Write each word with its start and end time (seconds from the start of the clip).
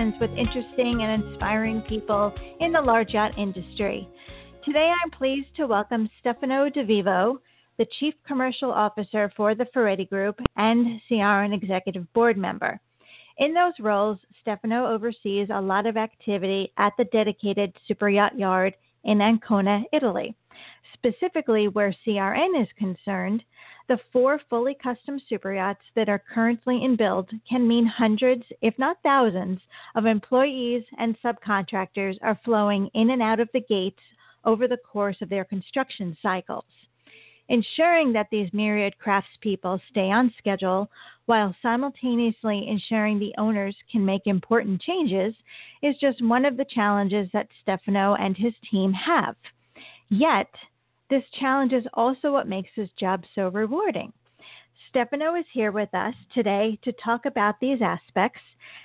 conversations 0.00 0.20
with 0.20 0.30
interesting 0.38 1.02
and 1.02 1.22
inspiring 1.22 1.82
people 1.82 2.32
in 2.60 2.72
the 2.72 2.80
large 2.80 3.10
yacht 3.10 3.32
industry. 3.38 4.08
Today 4.64 4.90
I'm 5.02 5.10
pleased 5.10 5.48
to 5.56 5.66
welcome 5.66 6.08
Stefano 6.20 6.68
DeVivo, 6.70 7.36
the 7.78 7.86
Chief 7.98 8.14
Commercial 8.26 8.70
Officer 8.70 9.30
for 9.36 9.54
the 9.54 9.66
Ferretti 9.74 10.06
Group 10.06 10.40
and 10.56 11.00
CRN 11.10 11.54
Executive 11.54 12.10
Board 12.12 12.38
member. 12.38 12.80
In 13.38 13.52
those 13.52 13.74
roles, 13.80 14.18
Stefano 14.40 14.86
oversees 14.86 15.48
a 15.52 15.60
lot 15.60 15.86
of 15.86 15.96
activity 15.96 16.72
at 16.78 16.92
the 16.96 17.04
dedicated 17.04 17.74
super 17.86 18.08
yacht 18.08 18.38
yard 18.38 18.74
in 19.04 19.20
Ancona, 19.20 19.82
Italy. 19.92 20.34
Specifically, 20.94 21.68
where 21.68 21.94
CRN 22.06 22.60
is 22.60 22.68
concerned, 22.78 23.42
the 23.90 23.98
four 24.12 24.40
fully 24.48 24.76
custom 24.80 25.20
super 25.28 25.52
yachts 25.52 25.82
that 25.96 26.08
are 26.08 26.22
currently 26.32 26.84
in 26.84 26.94
build 26.94 27.28
can 27.48 27.66
mean 27.66 27.84
hundreds, 27.84 28.44
if 28.62 28.72
not 28.78 29.02
thousands, 29.02 29.58
of 29.96 30.06
employees 30.06 30.84
and 30.96 31.16
subcontractors 31.20 32.16
are 32.22 32.38
flowing 32.44 32.88
in 32.94 33.10
and 33.10 33.20
out 33.20 33.40
of 33.40 33.48
the 33.52 33.60
gates 33.68 33.98
over 34.44 34.68
the 34.68 34.76
course 34.76 35.16
of 35.20 35.28
their 35.28 35.44
construction 35.44 36.16
cycles. 36.22 36.64
Ensuring 37.48 38.12
that 38.12 38.28
these 38.30 38.48
myriad 38.52 38.94
craftspeople 39.04 39.80
stay 39.90 40.08
on 40.12 40.32
schedule 40.38 40.88
while 41.26 41.52
simultaneously 41.60 42.68
ensuring 42.68 43.18
the 43.18 43.34
owners 43.38 43.76
can 43.90 44.06
make 44.06 44.28
important 44.28 44.80
changes 44.80 45.34
is 45.82 45.96
just 46.00 46.24
one 46.24 46.44
of 46.44 46.56
the 46.56 46.66
challenges 46.72 47.28
that 47.32 47.48
Stefano 47.60 48.14
and 48.14 48.36
his 48.36 48.54
team 48.70 48.92
have. 48.92 49.34
Yet, 50.10 50.48
this 51.10 51.24
challenge 51.38 51.72
is 51.72 51.84
also 51.94 52.32
what 52.32 52.48
makes 52.48 52.70
his 52.74 52.88
job 52.98 53.24
so 53.34 53.48
rewarding. 53.48 54.12
Stefano 54.88 55.34
is 55.34 55.44
here 55.52 55.72
with 55.72 55.92
us 55.94 56.14
today 56.34 56.78
to 56.82 56.92
talk 56.92 57.26
about 57.26 57.60
these 57.60 57.80
aspects, 57.82 58.40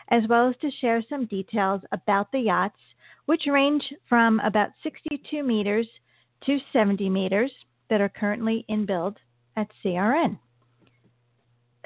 as 0.10 0.24
well 0.28 0.50
as 0.50 0.56
to 0.62 0.70
share 0.82 1.02
some 1.08 1.26
details 1.26 1.82
about 1.92 2.32
the 2.32 2.40
yachts, 2.40 2.80
which 3.26 3.48
range 3.48 3.84
from 4.10 4.40
about 4.42 4.70
62 4.84 5.44
meters 5.44 5.88
to 6.46 6.60
70 6.74 7.10
meters 7.10 7.52
that 7.90 8.02
are 8.02 8.10
currently 8.10 8.66
in 8.68 8.86
build 8.86 9.18
at 9.56 9.68
CRN. 9.84 10.38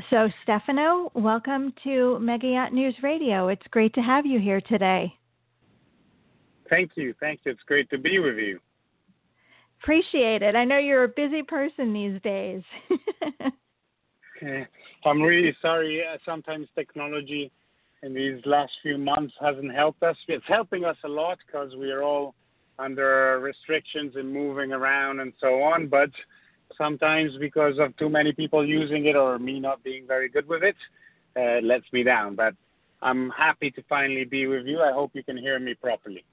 So, 0.09 0.29
Stefano, 0.43 1.11
welcome 1.13 1.73
to 1.83 2.17
Mega 2.19 2.47
Yacht 2.47 2.73
News 2.73 2.95
Radio. 3.03 3.49
It's 3.49 3.67
great 3.69 3.93
to 3.95 4.01
have 4.01 4.25
you 4.25 4.39
here 4.39 4.61
today. 4.61 5.13
Thank 6.69 6.91
you. 6.95 7.13
Thank 7.19 7.41
you. 7.45 7.51
It's 7.51 7.63
great 7.67 7.89
to 7.89 7.97
be 7.97 8.19
with 8.19 8.37
you. 8.37 8.59
Appreciate 9.81 10.41
it. 10.41 10.55
I 10.55 10.66
know 10.66 10.77
you're 10.77 11.05
a 11.05 11.09
busy 11.09 11.41
person 11.41 11.94
these 11.94 12.22
days. 12.22 12.61
I'm 15.05 15.22
really 15.22 15.55
sorry. 15.61 16.02
Uh, 16.02 16.17
sometimes 16.25 16.67
technology 16.75 17.52
in 18.03 18.13
these 18.13 18.41
last 18.45 18.72
few 18.81 18.97
months 18.97 19.33
hasn't 19.39 19.73
helped 19.73 20.03
us. 20.03 20.17
It's 20.27 20.45
helping 20.47 20.85
us 20.85 20.97
a 21.03 21.07
lot 21.07 21.38
because 21.45 21.75
we 21.75 21.91
are 21.91 22.03
all 22.03 22.35
under 22.77 23.39
restrictions 23.39 24.13
and 24.16 24.31
moving 24.31 24.72
around 24.72 25.19
and 25.19 25.33
so 25.39 25.61
on. 25.61 25.88
But 25.88 26.09
sometimes 26.77 27.31
because 27.39 27.75
of 27.80 27.95
too 27.97 28.09
many 28.09 28.31
people 28.31 28.66
using 28.66 29.05
it 29.05 29.16
or 29.16 29.39
me 29.39 29.59
not 29.59 29.83
being 29.83 30.07
very 30.07 30.30
good 30.30 30.47
with 30.47 30.63
it, 30.63 30.75
uh, 31.38 31.57
it 31.57 31.63
lets 31.63 31.85
me 31.91 32.03
down. 32.03 32.35
But 32.35 32.53
I'm 33.02 33.30
happy 33.31 33.72
to 33.72 33.83
finally 33.88 34.25
be 34.25 34.47
with 34.47 34.66
you. 34.66 34.81
I 34.81 34.91
hope 34.91 35.11
you 35.13 35.23
can 35.23 35.38
hear 35.38 35.59
me 35.59 35.73
properly. 35.73 36.25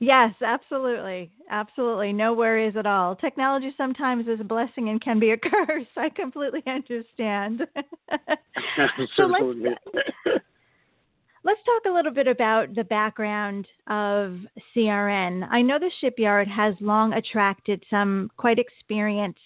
Yes, 0.00 0.34
absolutely. 0.42 1.30
Absolutely. 1.50 2.12
No 2.12 2.34
worries 2.34 2.76
at 2.76 2.86
all. 2.86 3.16
Technology 3.16 3.72
sometimes 3.76 4.26
is 4.26 4.40
a 4.40 4.44
blessing 4.44 4.88
and 4.88 5.00
can 5.00 5.18
be 5.18 5.30
a 5.30 5.36
curse. 5.38 5.86
I 5.96 6.08
completely 6.08 6.62
understand. 6.66 7.66
absolutely. 8.78 9.06
so 9.16 9.26
let's, 9.26 10.04
let's 11.44 11.60
talk 11.64 11.82
a 11.86 11.94
little 11.94 12.12
bit 12.12 12.26
about 12.26 12.74
the 12.74 12.84
background 12.84 13.66
of 13.86 14.38
CRN. 14.74 15.46
I 15.50 15.62
know 15.62 15.78
the 15.78 15.90
shipyard 16.00 16.48
has 16.48 16.74
long 16.80 17.12
attracted 17.12 17.84
some 17.88 18.30
quite 18.36 18.58
experienced 18.58 19.40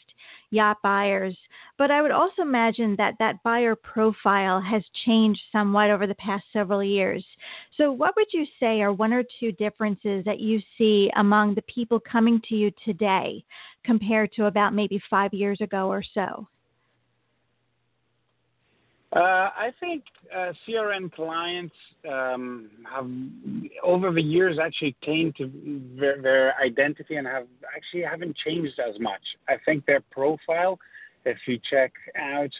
yacht 0.50 0.78
buyers. 0.82 1.36
But 1.76 1.90
I 1.90 2.02
would 2.02 2.10
also 2.10 2.42
imagine 2.42 2.96
that 2.96 3.14
that 3.18 3.42
buyer 3.42 3.76
profile 3.76 4.60
has 4.60 4.82
changed 5.04 5.40
somewhat 5.52 5.90
over 5.90 6.06
the 6.06 6.14
past 6.14 6.44
several 6.52 6.82
years. 6.82 7.24
So, 7.76 7.92
what 7.92 8.14
would 8.16 8.28
you 8.32 8.46
say 8.58 8.80
are 8.82 8.92
one 8.92 9.12
or 9.12 9.24
two 9.38 9.52
differences 9.52 10.24
that 10.24 10.40
you 10.40 10.60
see 10.76 11.10
among 11.16 11.54
the 11.54 11.62
people 11.62 12.00
coming 12.00 12.40
to 12.48 12.54
you 12.54 12.70
today 12.84 13.44
compared 13.84 14.32
to 14.32 14.46
about 14.46 14.74
maybe 14.74 15.00
five 15.10 15.32
years 15.32 15.60
ago 15.60 15.88
or 15.88 16.02
so? 16.14 16.48
Uh, 19.10 19.20
I 19.20 19.70
think 19.80 20.04
uh, 20.34 20.52
CRN 20.66 21.10
clients 21.12 21.74
um, 22.06 22.68
have, 22.92 23.08
over 23.82 24.12
the 24.12 24.22
years, 24.22 24.58
actually 24.62 24.96
came 25.02 25.32
to 25.38 25.50
their, 25.98 26.20
their, 26.20 26.60
identity 26.60 27.16
and 27.16 27.26
have 27.26 27.46
actually 27.74 28.02
haven't 28.02 28.36
changed 28.36 28.78
as 28.78 29.00
much. 29.00 29.22
I 29.48 29.54
think 29.64 29.86
their 29.86 30.02
profile, 30.10 30.78
if 31.24 31.38
you 31.46 31.58
check 31.70 31.90
out, 32.18 32.50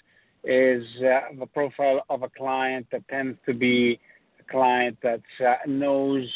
is 0.43 0.85
uh, 1.03 1.35
the 1.39 1.47
profile 1.53 2.03
of 2.09 2.23
a 2.23 2.31
client 2.31 2.87
that 2.93 3.07
tends 3.09 3.37
to 3.45 3.53
be 3.53 4.01
a 4.41 4.51
client 4.51 4.97
that 5.03 5.21
uh, 5.47 5.57
knows 5.67 6.27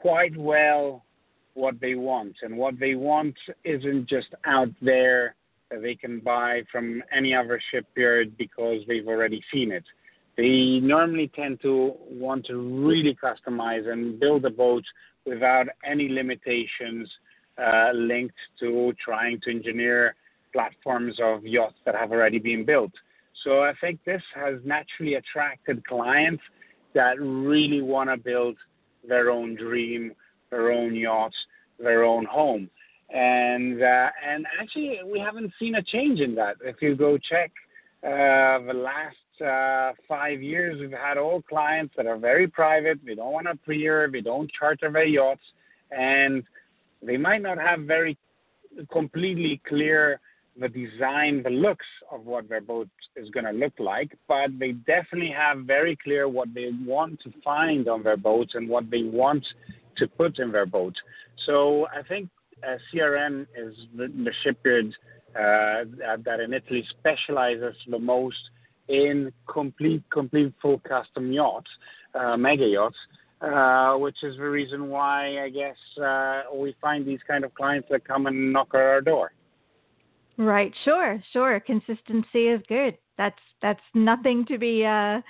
quite 0.00 0.36
well 0.36 1.04
what 1.54 1.80
they 1.80 1.96
want, 1.96 2.36
and 2.42 2.56
what 2.56 2.78
they 2.78 2.94
want 2.94 3.34
isn't 3.64 4.08
just 4.08 4.28
out 4.44 4.70
there 4.80 5.34
they 5.80 5.94
can 5.94 6.20
buy 6.20 6.62
from 6.70 7.02
any 7.16 7.34
other 7.34 7.60
shipyard 7.70 8.36
because 8.36 8.82
they've 8.86 9.06
already 9.06 9.42
seen 9.52 9.72
it. 9.72 9.84
They 10.36 10.80
normally 10.80 11.30
tend 11.34 11.60
to 11.62 11.94
want 12.10 12.46
to 12.46 12.56
really 12.56 13.16
customize 13.22 13.90
and 13.90 14.18
build 14.18 14.44
a 14.44 14.50
boat 14.50 14.84
without 15.26 15.66
any 15.84 16.08
limitations 16.08 17.10
uh, 17.62 17.90
linked 17.94 18.34
to 18.60 18.92
trying 19.04 19.40
to 19.42 19.50
engineer 19.50 20.14
platforms 20.52 21.16
of 21.22 21.44
yachts 21.44 21.76
that 21.84 21.94
have 21.94 22.12
already 22.12 22.38
been 22.38 22.64
built. 22.64 22.92
So 23.44 23.62
I 23.62 23.72
think 23.80 24.00
this 24.04 24.22
has 24.34 24.54
naturally 24.64 25.14
attracted 25.14 25.84
clients 25.86 26.42
that 26.94 27.20
really 27.20 27.82
want 27.82 28.10
to 28.10 28.16
build 28.16 28.56
their 29.06 29.30
own 29.30 29.54
dream, 29.56 30.12
their 30.50 30.72
own 30.72 30.94
yachts, 30.94 31.36
their 31.78 32.04
own 32.04 32.24
home 32.24 32.70
and 33.12 33.82
uh, 33.82 34.08
and 34.26 34.46
actually 34.60 35.00
we 35.10 35.18
haven't 35.18 35.52
seen 35.58 35.74
a 35.76 35.82
change 35.82 36.20
in 36.20 36.34
that. 36.36 36.56
If 36.62 36.76
you 36.80 36.94
go 36.94 37.18
check 37.18 37.50
uh, 38.02 38.64
the 38.66 38.74
last 38.74 39.16
uh, 39.44 39.92
five 40.08 40.42
years, 40.42 40.80
we've 40.80 40.92
had 40.92 41.18
all 41.18 41.42
clients 41.42 41.94
that 41.96 42.06
are 42.06 42.18
very 42.18 42.46
private. 42.46 42.98
We 43.04 43.14
don't 43.14 43.32
want 43.32 43.46
to 43.46 43.56
pre 43.56 43.88
we 44.08 44.20
don't 44.20 44.50
charter 44.58 44.90
their 44.90 45.04
yachts, 45.04 45.42
and 45.90 46.42
they 47.02 47.16
might 47.16 47.42
not 47.42 47.58
have 47.58 47.80
very 47.80 48.16
completely 48.90 49.60
clear 49.68 50.18
the 50.58 50.68
design, 50.68 51.42
the 51.42 51.50
looks 51.50 51.86
of 52.10 52.26
what 52.26 52.48
their 52.48 52.60
boat 52.60 52.88
is 53.16 53.30
going 53.30 53.44
to 53.44 53.52
look 53.52 53.72
like, 53.78 54.16
but 54.28 54.50
they 54.58 54.72
definitely 54.72 55.32
have 55.34 55.60
very 55.60 55.96
clear 55.96 56.28
what 56.28 56.52
they 56.54 56.70
want 56.84 57.20
to 57.22 57.32
find 57.42 57.88
on 57.88 58.02
their 58.02 58.18
boats 58.18 58.54
and 58.54 58.68
what 58.68 58.90
they 58.90 59.02
want 59.02 59.46
to 59.96 60.06
put 60.06 60.38
in 60.38 60.52
their 60.52 60.66
boat. 60.66 60.94
So 61.46 61.86
I 61.86 62.02
think 62.02 62.28
uh, 62.66 62.76
CRN 62.92 63.42
is 63.56 63.74
the, 63.96 64.08
the 64.08 64.32
shipyard 64.42 64.94
uh, 65.34 65.84
that 66.24 66.40
in 66.40 66.52
Italy 66.52 66.84
specializes 66.98 67.74
the 67.88 67.98
most 67.98 68.36
in 68.88 69.32
complete, 69.50 70.02
complete 70.10 70.52
full 70.60 70.78
custom 70.80 71.32
yachts, 71.32 71.70
uh, 72.14 72.36
mega 72.36 72.66
yachts, 72.66 72.96
uh, 73.40 73.94
which 73.96 74.22
is 74.22 74.36
the 74.36 74.42
reason 74.42 74.88
why 74.88 75.42
I 75.42 75.48
guess 75.48 75.76
uh, 76.02 76.42
we 76.54 76.76
find 76.80 77.06
these 77.06 77.20
kind 77.26 77.44
of 77.44 77.54
clients 77.54 77.88
that 77.90 78.06
come 78.06 78.26
and 78.26 78.52
knock 78.52 78.68
at 78.74 78.80
our 78.80 79.00
door. 79.00 79.32
Right. 80.36 80.72
Sure. 80.84 81.22
Sure. 81.32 81.60
Consistency 81.60 82.48
is 82.48 82.60
good. 82.68 82.96
That's 83.18 83.38
that's 83.60 83.80
nothing 83.94 84.46
to 84.46 84.58
be 84.58 84.84
uh, 84.84 85.20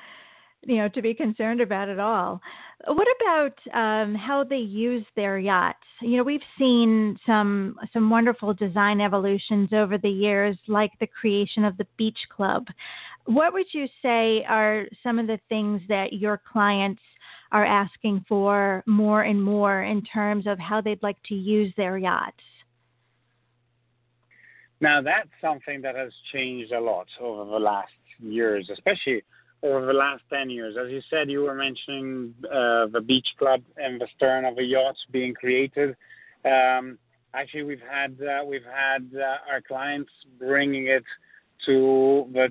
you 0.63 0.77
know 0.77 0.89
to 0.89 1.03
be 1.03 1.15
concerned 1.15 1.61
about 1.61 1.89
at 1.89 1.99
all. 1.99 2.41
What 2.87 3.07
about 3.21 3.55
um, 3.75 4.15
how 4.15 4.43
they 4.43 4.57
use 4.57 5.05
their 5.15 5.39
yachts? 5.39 5.79
You 6.01 6.17
know, 6.17 6.25
we've 6.25 6.41
seen 6.59 7.17
some 7.25 7.77
some 7.93 8.11
wonderful 8.11 8.55
design 8.55 9.01
evolutions 9.01 9.73
over 9.73 9.99
the 9.99 10.11
years, 10.11 10.57
like 10.67 10.91
the 10.99 11.07
creation 11.07 11.65
of 11.65 11.77
the 11.77 11.87
Beach 11.97 12.19
Club. 12.35 12.67
What 13.27 13.53
would 13.53 13.67
you 13.73 13.87
say 14.03 14.45
are 14.49 14.87
some 15.03 15.21
of 15.21 15.29
the 15.29 15.39
things 15.49 15.81
that 15.89 16.15
your 16.15 16.41
clients 16.51 17.03
are 17.53 17.65
asking 17.65 18.25
for 18.29 18.83
more 18.87 19.23
and 19.23 19.43
more 19.43 19.85
in 19.85 20.03
terms 20.03 20.49
of 20.49 20.59
how 20.59 20.81
they'd 20.81 21.03
like 21.03 21.23
to 21.27 21.35
use 21.35 21.73
their 21.77 21.99
yachts? 21.99 22.43
Now, 24.81 25.01
that's 25.01 25.29
something 25.41 25.83
that 25.83 25.95
has 25.95 26.11
changed 26.33 26.73
a 26.73 26.81
lot 26.81 27.07
over 27.21 27.49
the 27.49 27.59
last 27.59 27.93
years, 28.19 28.69
especially 28.73 29.23
over 29.63 29.87
the 29.87 29.93
last 29.93 30.23
10 30.31 30.51
years. 30.51 30.77
As 30.83 30.91
you 30.91 31.01
said, 31.09 31.31
you 31.31 31.43
were 31.43 31.55
mentioning 31.55 32.35
uh, 32.47 32.87
the 32.87 33.03
beach 33.05 33.29
club 33.39 33.63
and 33.77 34.01
the 34.01 34.09
stern 34.17 34.45
of 34.45 34.57
the 34.57 34.65
yachts 34.65 34.99
being 35.11 35.35
created. 35.35 35.97
Um, 36.45 36.99
actually, 37.35 37.63
we've 37.63 37.83
had 37.89 38.17
uh, 38.21 38.45
we've 38.45 38.65
had 38.65 39.09
uh, 39.15 39.53
our 39.53 39.61
clients 39.61 40.11
bringing 40.39 40.89
it 40.89 41.05
to 41.67 42.27
the 42.33 42.49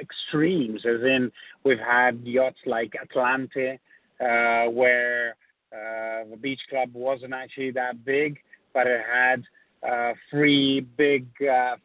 extremes, 0.00 0.84
as 0.86 1.02
in 1.02 1.30
we've 1.64 1.78
had 1.78 2.20
yachts 2.22 2.58
like 2.66 2.94
Atlante, 3.04 3.78
uh, 4.20 4.70
where 4.70 5.36
uh, 5.72 6.24
the 6.30 6.36
beach 6.40 6.60
club 6.70 6.90
wasn't 6.92 7.34
actually 7.34 7.72
that 7.72 8.04
big, 8.04 8.38
but 8.72 8.86
it 8.86 9.00
had 9.12 9.42
uh, 9.88 10.12
three 10.30 10.80
big 10.80 11.26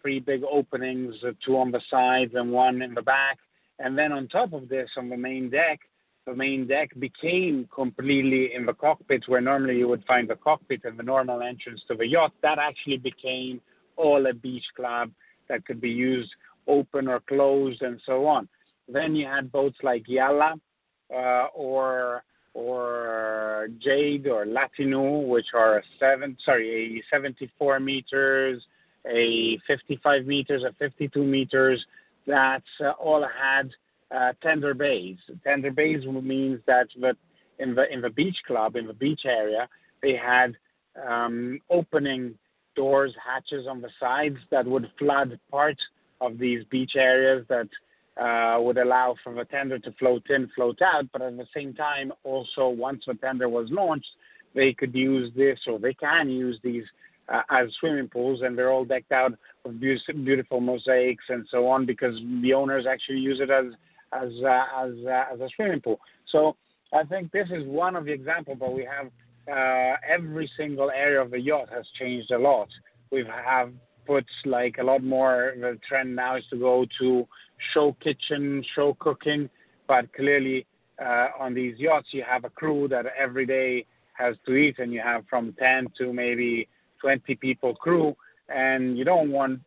three 0.01 0.19
big 0.19 0.43
openings, 0.43 1.15
two 1.43 1.57
on 1.57 1.71
the 1.71 1.81
sides 1.89 2.33
and 2.35 2.51
one 2.51 2.83
in 2.83 2.93
the 2.93 3.01
back. 3.01 3.39
And 3.79 3.97
then 3.97 4.11
on 4.11 4.27
top 4.27 4.53
of 4.53 4.69
this, 4.69 4.89
on 4.97 5.09
the 5.09 5.17
main 5.17 5.49
deck, 5.49 5.79
the 6.25 6.35
main 6.35 6.67
deck 6.67 6.91
became 6.99 7.67
completely 7.73 8.53
in 8.53 8.65
the 8.65 8.73
cockpit, 8.73 9.23
where 9.27 9.41
normally 9.41 9.77
you 9.77 9.87
would 9.87 10.03
find 10.05 10.29
the 10.29 10.35
cockpit 10.35 10.81
and 10.83 10.99
the 10.99 11.03
normal 11.03 11.41
entrance 11.41 11.81
to 11.87 11.95
the 11.95 12.05
yacht. 12.05 12.33
That 12.43 12.59
actually 12.59 12.97
became 12.97 13.61
all 13.95 14.27
a 14.27 14.33
beach 14.33 14.65
club 14.75 15.11
that 15.47 15.65
could 15.65 15.81
be 15.81 15.89
used 15.89 16.29
open 16.67 17.07
or 17.07 17.19
closed 17.21 17.81
and 17.81 17.99
so 18.05 18.27
on. 18.27 18.47
Then 18.87 19.15
you 19.15 19.25
had 19.25 19.51
boats 19.51 19.77
like 19.81 20.03
Yalla 20.07 20.55
uh, 21.13 21.47
or 21.55 22.23
or 22.53 23.67
Jade 23.79 24.27
or 24.27 24.45
Latino, 24.45 25.19
which 25.19 25.47
are 25.53 25.79
a 25.79 25.83
seven 25.99 26.37
sorry 26.43 26.99
a 26.99 27.15
74 27.15 27.79
meters, 27.79 28.61
a 29.07 29.57
55 29.67 30.25
meters, 30.25 30.63
a 30.63 30.73
52 30.73 31.23
meters 31.23 31.83
that 32.29 32.63
uh, 32.79 32.91
all 32.91 33.27
had 33.27 33.69
uh, 34.15 34.33
tender 34.41 34.73
bays. 34.73 35.17
Tender 35.43 35.71
bays 35.71 36.05
means 36.05 36.59
that 36.67 36.87
in 37.59 37.75
the 37.75 37.91
in 37.91 38.01
the 38.01 38.09
beach 38.09 38.37
club 38.47 38.75
in 38.75 38.87
the 38.87 38.93
beach 38.93 39.21
area 39.25 39.67
they 40.01 40.15
had 40.15 40.55
um, 41.05 41.59
opening 41.69 42.35
doors, 42.75 43.13
hatches 43.23 43.67
on 43.67 43.81
the 43.81 43.89
sides 43.99 44.37
that 44.51 44.65
would 44.65 44.89
flood 44.97 45.37
part 45.51 45.77
of 46.21 46.37
these 46.37 46.63
beach 46.69 46.93
areas 46.95 47.45
that 47.49 47.67
uh, 48.21 48.61
would 48.61 48.77
allow 48.77 49.15
for 49.23 49.33
the 49.33 49.45
tender 49.45 49.79
to 49.79 49.91
float 49.93 50.23
in, 50.29 50.49
float 50.55 50.81
out, 50.81 51.05
but 51.11 51.21
at 51.21 51.35
the 51.37 51.47
same 51.53 51.73
time, 51.73 52.11
also 52.23 52.67
once 52.69 53.03
the 53.07 53.13
tender 53.15 53.49
was 53.49 53.67
launched, 53.69 54.07
they 54.55 54.73
could 54.73 54.93
use 54.93 55.31
this 55.35 55.59
or 55.67 55.79
they 55.79 55.93
can 55.93 56.29
use 56.29 56.59
these 56.63 56.83
uh, 57.31 57.41
as 57.49 57.67
swimming 57.79 58.07
pools, 58.07 58.41
and 58.41 58.57
they're 58.57 58.71
all 58.71 58.85
decked 58.85 59.11
out 59.11 59.33
with 59.63 59.79
beautiful 59.79 60.59
mosaics 60.59 61.23
and 61.29 61.47
so 61.49 61.67
on 61.67 61.85
because 61.85 62.15
the 62.41 62.53
owners 62.53 62.85
actually 62.89 63.19
use 63.19 63.39
it 63.39 63.49
as 63.49 63.65
as 64.13 64.29
uh, 64.43 64.65
as 64.83 64.91
uh, 65.05 65.33
as 65.33 65.39
a 65.39 65.49
swimming 65.55 65.81
pool. 65.81 65.99
So 66.31 66.55
I 66.93 67.03
think 67.03 67.31
this 67.31 67.47
is 67.51 67.65
one 67.67 67.95
of 67.95 68.05
the 68.05 68.11
examples, 68.11 68.57
but 68.59 68.73
we 68.73 68.85
have 68.85 69.11
uh, 69.51 69.97
every 70.07 70.49
single 70.57 70.89
area 70.91 71.21
of 71.21 71.31
the 71.31 71.39
yacht 71.39 71.69
has 71.71 71.85
changed 71.99 72.31
a 72.31 72.37
lot. 72.37 72.67
We 73.11 73.25
have 73.25 73.71
put 74.05 74.25
like 74.45 74.77
a 74.79 74.83
lot 74.83 75.03
more. 75.03 75.53
The 75.59 75.77
trend 75.87 76.15
now 76.15 76.37
is 76.37 76.43
to 76.49 76.57
go 76.57 76.85
to 76.99 77.27
show 77.73 77.95
kitchen, 78.01 78.63
show 78.75 78.95
cooking, 78.99 79.49
but 79.87 80.11
clearly 80.13 80.65
uh, 81.03 81.27
on 81.39 81.53
these 81.53 81.77
yachts 81.77 82.09
you 82.11 82.23
have 82.27 82.43
a 82.43 82.49
crew 82.49 82.87
that 82.89 83.05
every 83.17 83.45
day 83.45 83.85
has 84.13 84.35
to 84.45 84.53
eat, 84.53 84.79
and 84.79 84.91
you 84.91 85.01
have 85.01 85.23
from 85.29 85.55
10 85.59 85.87
to 85.97 86.11
maybe 86.11 86.67
20 87.01 87.35
people 87.35 87.75
crew, 87.75 88.15
and 88.49 88.97
you 88.97 89.03
don't 89.03 89.31
want 89.31 89.59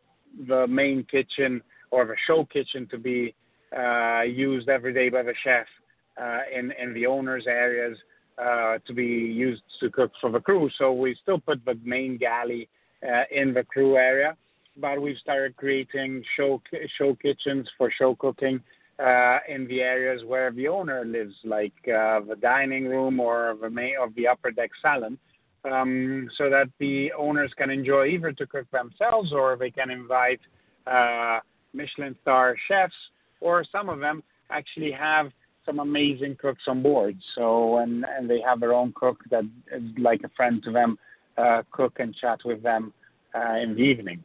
the 0.47 0.67
main 0.67 1.03
kitchen 1.09 1.61
or 1.91 2.05
the 2.05 2.15
show 2.27 2.45
kitchen 2.45 2.87
to 2.91 2.97
be 2.97 3.35
uh, 3.77 4.21
used 4.21 4.69
every 4.69 4.93
day 4.93 5.09
by 5.09 5.23
the 5.23 5.33
chef 5.43 5.65
uh, 6.21 6.39
in 6.55 6.71
in 6.81 6.93
the 6.93 7.05
owners' 7.05 7.45
areas 7.47 7.97
uh, 8.37 8.77
to 8.85 8.93
be 8.93 9.05
used 9.05 9.63
to 9.79 9.89
cook 9.89 10.11
for 10.19 10.31
the 10.31 10.39
crew. 10.39 10.69
So 10.77 10.91
we 10.93 11.15
still 11.21 11.39
put 11.39 11.63
the 11.65 11.79
main 11.83 12.17
galley 12.17 12.67
uh, 13.03 13.23
in 13.31 13.53
the 13.53 13.63
crew 13.63 13.97
area, 13.97 14.35
but 14.77 15.01
we've 15.01 15.17
started 15.17 15.55
creating 15.55 16.23
show 16.35 16.61
show 16.97 17.15
kitchens 17.15 17.67
for 17.77 17.91
show 17.91 18.15
cooking 18.15 18.59
uh, 18.99 19.39
in 19.47 19.67
the 19.67 19.81
areas 19.81 20.23
where 20.25 20.51
the 20.51 20.67
owner 20.67 21.03
lives, 21.05 21.35
like 21.43 21.73
uh, 21.87 22.19
the 22.21 22.37
dining 22.41 22.85
room 22.85 23.19
or 23.19 23.57
the 23.61 23.69
main 23.69 23.95
of 24.01 24.13
the 24.15 24.27
upper 24.27 24.51
deck 24.51 24.69
salon, 24.81 25.17
um, 25.69 26.29
so 26.37 26.49
that 26.49 26.67
the 26.79 27.11
owners 27.17 27.51
can 27.57 27.69
enjoy 27.69 28.07
either 28.07 28.31
to 28.33 28.45
cook 28.45 28.69
themselves 28.71 29.31
or 29.31 29.55
they 29.57 29.71
can 29.71 29.89
invite 29.89 30.39
uh, 30.87 31.39
Michelin 31.73 32.15
star 32.21 32.55
chefs, 32.67 32.93
or 33.41 33.63
some 33.71 33.89
of 33.89 33.99
them 33.99 34.23
actually 34.49 34.91
have 34.91 35.31
some 35.65 35.79
amazing 35.79 36.35
cooks 36.39 36.63
on 36.67 36.83
board. 36.83 37.17
So 37.35 37.77
and 37.77 38.05
and 38.05 38.29
they 38.29 38.41
have 38.41 38.59
their 38.59 38.73
own 38.73 38.93
cook 38.95 39.17
that 39.31 39.43
is 39.71 39.83
like 39.97 40.21
a 40.23 40.29
friend 40.29 40.61
to 40.63 40.71
them, 40.71 40.97
uh, 41.37 41.63
cook 41.71 41.97
and 41.99 42.13
chat 42.15 42.39
with 42.45 42.61
them 42.61 42.93
uh, 43.33 43.55
in 43.55 43.75
the 43.75 43.81
evening. 43.81 44.23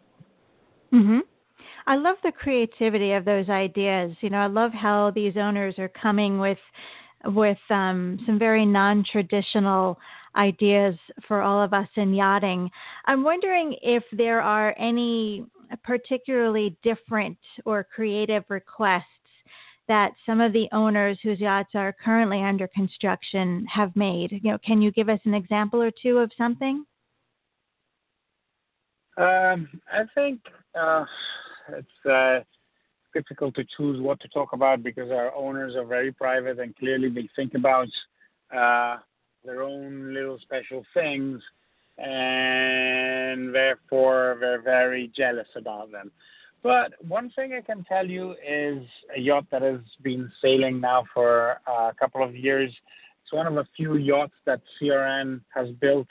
Mhm. 0.93 1.23
I 1.87 1.96
love 1.96 2.17
the 2.23 2.32
creativity 2.32 3.12
of 3.12 3.25
those 3.25 3.49
ideas. 3.49 4.14
You 4.20 4.31
know, 4.31 4.38
I 4.38 4.46
love 4.46 4.73
how 4.73 5.11
these 5.11 5.37
owners 5.37 5.79
are 5.79 5.88
coming 5.88 6.38
with 6.38 6.58
with 7.25 7.58
um, 7.70 8.19
some 8.26 8.38
very 8.38 8.64
non-traditional 8.64 9.99
ideas 10.38 10.94
for 11.26 11.43
all 11.43 11.62
of 11.62 11.75
us 11.75 11.88
in 11.96 12.14
yachting. 12.14 12.70
I'm 13.06 13.23
wondering 13.23 13.76
if 13.82 14.05
there 14.12 14.40
are 14.40 14.75
any 14.79 15.44
particularly 15.85 16.76
different 16.82 17.38
or 17.64 17.85
creative 17.85 18.44
requests 18.49 19.05
that 19.88 20.12
some 20.26 20.40
of 20.40 20.52
the 20.52 20.69
owners 20.73 21.19
whose 21.23 21.40
yachts 21.40 21.70
are 21.75 21.94
currently 22.05 22.43
under 22.43 22.69
construction 22.69 23.67
have 23.73 23.94
made. 23.96 24.32
You 24.43 24.52
know, 24.52 24.58
can 24.64 24.82
you 24.82 24.93
give 24.93 25.08
us 25.08 25.20
an 25.25 25.35
example 25.35 25.82
or 25.82 25.90
two 25.90 26.19
of 26.19 26.31
something? 26.37 26.84
Um, 29.17 29.69
I 29.91 30.05
think 30.14 30.41
uh, 30.79 31.05
it's 31.70 32.06
uh, 32.08 32.41
difficult 33.14 33.55
to 33.56 33.64
choose 33.76 34.00
what 34.00 34.20
to 34.20 34.29
talk 34.29 34.52
about 34.52 34.82
because 34.82 35.11
our 35.11 35.34
owners 35.34 35.75
are 35.75 35.87
very 35.87 36.12
private 36.12 36.61
and 36.61 36.76
clearly 36.76 37.08
they 37.08 37.29
think 37.34 37.55
about 37.55 37.88
uh, 38.55 38.99
their 39.44 39.62
own 39.62 40.12
little 40.14 40.38
special 40.40 40.85
things 40.94 41.43
and 41.99 43.55
therefore 43.55 44.37
they're 44.40 44.62
very 44.62 45.11
jealous 45.17 45.49
about 45.56 45.90
them. 45.90 46.11
But 46.62 46.93
one 47.06 47.31
thing 47.31 47.52
I 47.52 47.61
can 47.61 47.85
tell 47.85 48.06
you 48.06 48.32
is 48.46 48.82
a 49.17 49.20
yacht 49.20 49.46
that 49.50 49.62
has 49.62 49.81
been 50.02 50.31
sailing 50.43 50.81
now 50.81 51.05
for 51.14 51.61
a 51.67 51.93
couple 51.98 52.22
of 52.22 52.34
years. 52.36 52.72
It's 53.22 53.32
one 53.32 53.46
of 53.46 53.56
a 53.56 53.67
few 53.77 53.96
yachts 53.96 54.34
that 54.44 54.60
CRN 54.81 55.41
has 55.55 55.69
built 55.81 56.08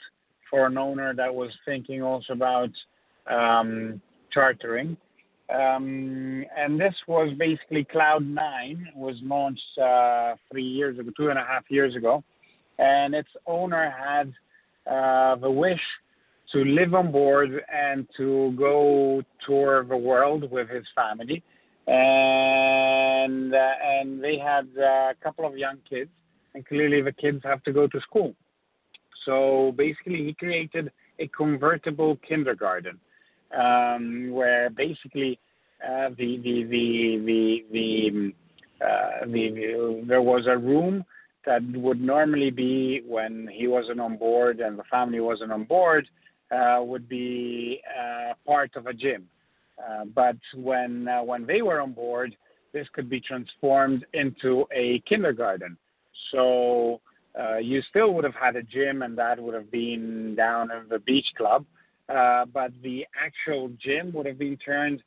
for 0.50 0.66
an 0.66 0.78
owner 0.78 1.14
that 1.14 1.34
was 1.34 1.50
thinking 1.64 2.02
also 2.02 2.32
about 2.32 2.70
um, 3.30 4.00
chartering. 4.32 4.96
Um, 5.54 6.44
and 6.56 6.78
this 6.78 6.94
was 7.06 7.34
basically 7.38 7.84
Cloud 7.84 8.26
Nine 8.26 8.88
was 8.94 9.16
launched 9.22 9.78
uh, 9.82 10.34
three 10.50 10.64
years 10.64 10.98
ago, 10.98 11.10
two 11.16 11.30
and 11.30 11.38
a 11.38 11.44
half 11.44 11.64
years 11.70 11.96
ago, 11.96 12.22
and 12.78 13.14
its 13.14 13.28
owner 13.46 13.90
had 13.90 14.32
uh, 14.90 15.36
the 15.36 15.50
wish 15.50 15.80
to 16.52 16.64
live 16.64 16.94
on 16.94 17.12
board 17.12 17.62
and 17.72 18.06
to 18.16 18.54
go 18.56 19.22
tour 19.46 19.84
the 19.84 19.96
world 19.96 20.50
with 20.50 20.68
his 20.68 20.84
family. 20.94 21.42
And 21.86 23.54
uh, 23.54 23.70
and 23.82 24.22
they 24.22 24.38
had 24.38 24.68
uh, 24.78 25.10
a 25.10 25.14
couple 25.22 25.46
of 25.46 25.56
young 25.56 25.78
kids, 25.88 26.10
and 26.54 26.66
clearly 26.66 27.00
the 27.00 27.12
kids 27.12 27.40
have 27.44 27.62
to 27.64 27.72
go 27.72 27.86
to 27.86 28.00
school. 28.00 28.34
So 29.24 29.72
basically, 29.76 30.24
he 30.24 30.34
created 30.34 30.92
a 31.18 31.28
convertible 31.28 32.18
kindergarten, 32.28 32.98
um, 33.58 34.30
where 34.32 34.68
basically 34.68 35.38
uh, 35.82 36.10
the 36.10 36.38
the 36.44 36.64
the 36.64 37.22
the 37.24 37.64
the, 37.72 38.32
uh, 38.84 39.24
the, 39.26 39.50
the 39.50 40.04
there 40.06 40.22
was 40.22 40.46
a 40.46 40.58
room 40.58 41.04
that 41.48 41.62
would 41.72 42.00
normally 42.00 42.50
be 42.50 43.00
when 43.06 43.48
he 43.50 43.66
wasn't 43.66 43.98
on 43.98 44.18
board 44.18 44.60
and 44.60 44.78
the 44.78 44.84
family 44.84 45.18
wasn't 45.18 45.50
on 45.50 45.64
board 45.64 46.06
uh, 46.50 46.80
would 46.82 47.08
be 47.08 47.80
uh, 47.98 48.34
part 48.46 48.76
of 48.76 48.86
a 48.86 48.92
gym. 48.92 49.26
Uh, 49.82 50.04
but 50.14 50.36
when 50.54 51.08
uh, 51.08 51.22
when 51.22 51.46
they 51.46 51.62
were 51.62 51.80
on 51.80 51.92
board, 51.92 52.36
this 52.74 52.86
could 52.92 53.08
be 53.08 53.20
transformed 53.20 54.04
into 54.12 54.66
a 54.72 55.02
kindergarten. 55.08 55.78
So 56.32 57.00
uh, 57.40 57.56
you 57.56 57.80
still 57.88 58.12
would 58.12 58.24
have 58.24 58.34
had 58.34 58.56
a 58.56 58.62
gym, 58.62 59.00
and 59.00 59.16
that 59.16 59.40
would 59.40 59.54
have 59.54 59.70
been 59.70 60.34
down 60.36 60.70
in 60.70 60.86
the 60.90 60.98
beach 60.98 61.28
club. 61.34 61.64
Uh, 62.10 62.44
but 62.44 62.72
the 62.82 63.06
actual 63.18 63.70
gym 63.82 64.12
would 64.12 64.26
have 64.26 64.38
been 64.38 64.58
turned 64.58 65.02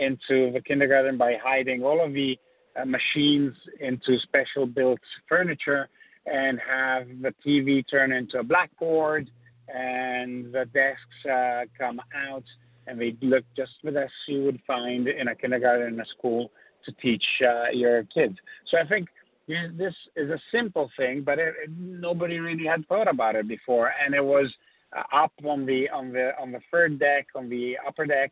into 0.00 0.50
the 0.52 0.60
kindergarten 0.66 1.16
by 1.16 1.36
hiding 1.40 1.84
all 1.84 2.04
of 2.04 2.12
the 2.12 2.36
machines 2.84 3.54
into 3.80 4.18
special 4.20 4.66
built 4.66 5.00
furniture 5.28 5.88
and 6.26 6.58
have 6.58 7.06
the 7.22 7.34
TV 7.46 7.84
turn 7.88 8.12
into 8.12 8.38
a 8.38 8.42
blackboard 8.42 9.30
and 9.68 10.52
the 10.52 10.64
desks 10.72 11.30
uh, 11.30 11.64
come 11.78 12.00
out 12.14 12.44
and 12.86 13.00
they 13.00 13.16
look 13.22 13.44
just 13.56 13.72
as 13.86 14.08
you 14.28 14.44
would 14.44 14.60
find 14.66 15.08
in 15.08 15.28
a 15.28 15.34
kindergarten 15.34 15.94
in 15.94 16.00
a 16.00 16.06
school 16.18 16.50
to 16.84 16.92
teach 16.92 17.24
uh, 17.42 17.70
your 17.72 18.04
kids. 18.04 18.36
So 18.70 18.78
I 18.78 18.86
think 18.86 19.08
this 19.46 19.94
is 20.16 20.30
a 20.30 20.40
simple 20.52 20.90
thing, 20.96 21.22
but 21.22 21.38
it, 21.38 21.54
it, 21.64 21.70
nobody 21.78 22.38
really 22.38 22.66
had 22.66 22.86
thought 22.88 23.08
about 23.08 23.36
it 23.36 23.48
before, 23.48 23.92
and 24.04 24.14
it 24.14 24.24
was 24.24 24.52
uh, 24.96 25.02
up 25.14 25.32
on 25.44 25.66
the 25.66 25.88
on 25.90 26.12
the 26.12 26.30
on 26.40 26.52
the 26.52 26.60
third 26.70 26.98
deck 26.98 27.26
on 27.34 27.48
the 27.48 27.76
upper 27.86 28.06
deck, 28.06 28.30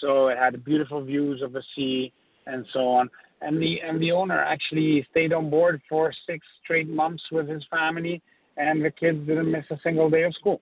so 0.00 0.28
it 0.28 0.38
had 0.38 0.62
beautiful 0.64 1.02
views 1.02 1.42
of 1.42 1.52
the 1.52 1.62
sea. 1.74 2.12
and 2.46 2.66
so 2.72 2.88
on. 2.88 3.10
And 3.42 3.60
the 3.60 3.80
and 3.80 4.00
the 4.00 4.12
owner 4.12 4.38
actually 4.38 5.06
stayed 5.10 5.32
on 5.32 5.48
board 5.48 5.80
for 5.88 6.12
six 6.26 6.46
straight 6.62 6.88
months 6.88 7.22
with 7.32 7.48
his 7.48 7.64
family, 7.70 8.22
and 8.56 8.84
the 8.84 8.90
kids 8.90 9.26
didn't 9.26 9.50
miss 9.50 9.64
a 9.70 9.78
single 9.82 10.10
day 10.10 10.24
of 10.24 10.34
school. 10.34 10.60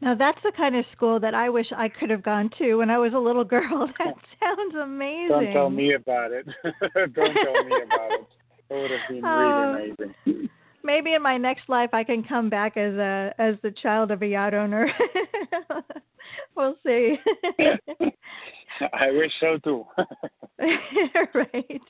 Now 0.00 0.14
that's 0.14 0.38
the 0.42 0.52
kind 0.54 0.76
of 0.76 0.84
school 0.94 1.18
that 1.20 1.34
I 1.34 1.48
wish 1.48 1.66
I 1.74 1.88
could 1.88 2.10
have 2.10 2.22
gone 2.22 2.50
to 2.58 2.74
when 2.76 2.90
I 2.90 2.98
was 2.98 3.14
a 3.14 3.18
little 3.18 3.44
girl. 3.44 3.88
That 3.98 4.14
sounds 4.40 4.74
amazing. 4.74 5.28
Don't 5.30 5.52
tell 5.52 5.70
me 5.70 5.94
about 5.94 6.30
it. 6.30 6.46
Don't 6.94 7.14
tell 7.14 7.64
me 7.64 7.80
about 7.82 8.12
it. 8.12 8.26
It 8.68 8.74
would 8.74 8.90
have 8.90 9.00
been 9.08 9.24
oh, 9.24 9.38
really 9.38 9.92
um, 9.92 10.12
amazing. 10.26 10.50
Maybe 10.82 11.14
in 11.14 11.22
my 11.22 11.38
next 11.38 11.68
life 11.70 11.90
I 11.94 12.04
can 12.04 12.22
come 12.22 12.50
back 12.50 12.76
as 12.76 12.94
a 12.94 13.32
as 13.38 13.54
the 13.62 13.70
child 13.70 14.10
of 14.10 14.20
a 14.20 14.26
yacht 14.26 14.52
owner. 14.52 14.86
we'll 16.56 16.76
see. 16.84 17.16
I 18.92 19.10
wish 19.10 19.32
so 19.40 19.58
too. 19.58 19.84
right. 21.34 21.80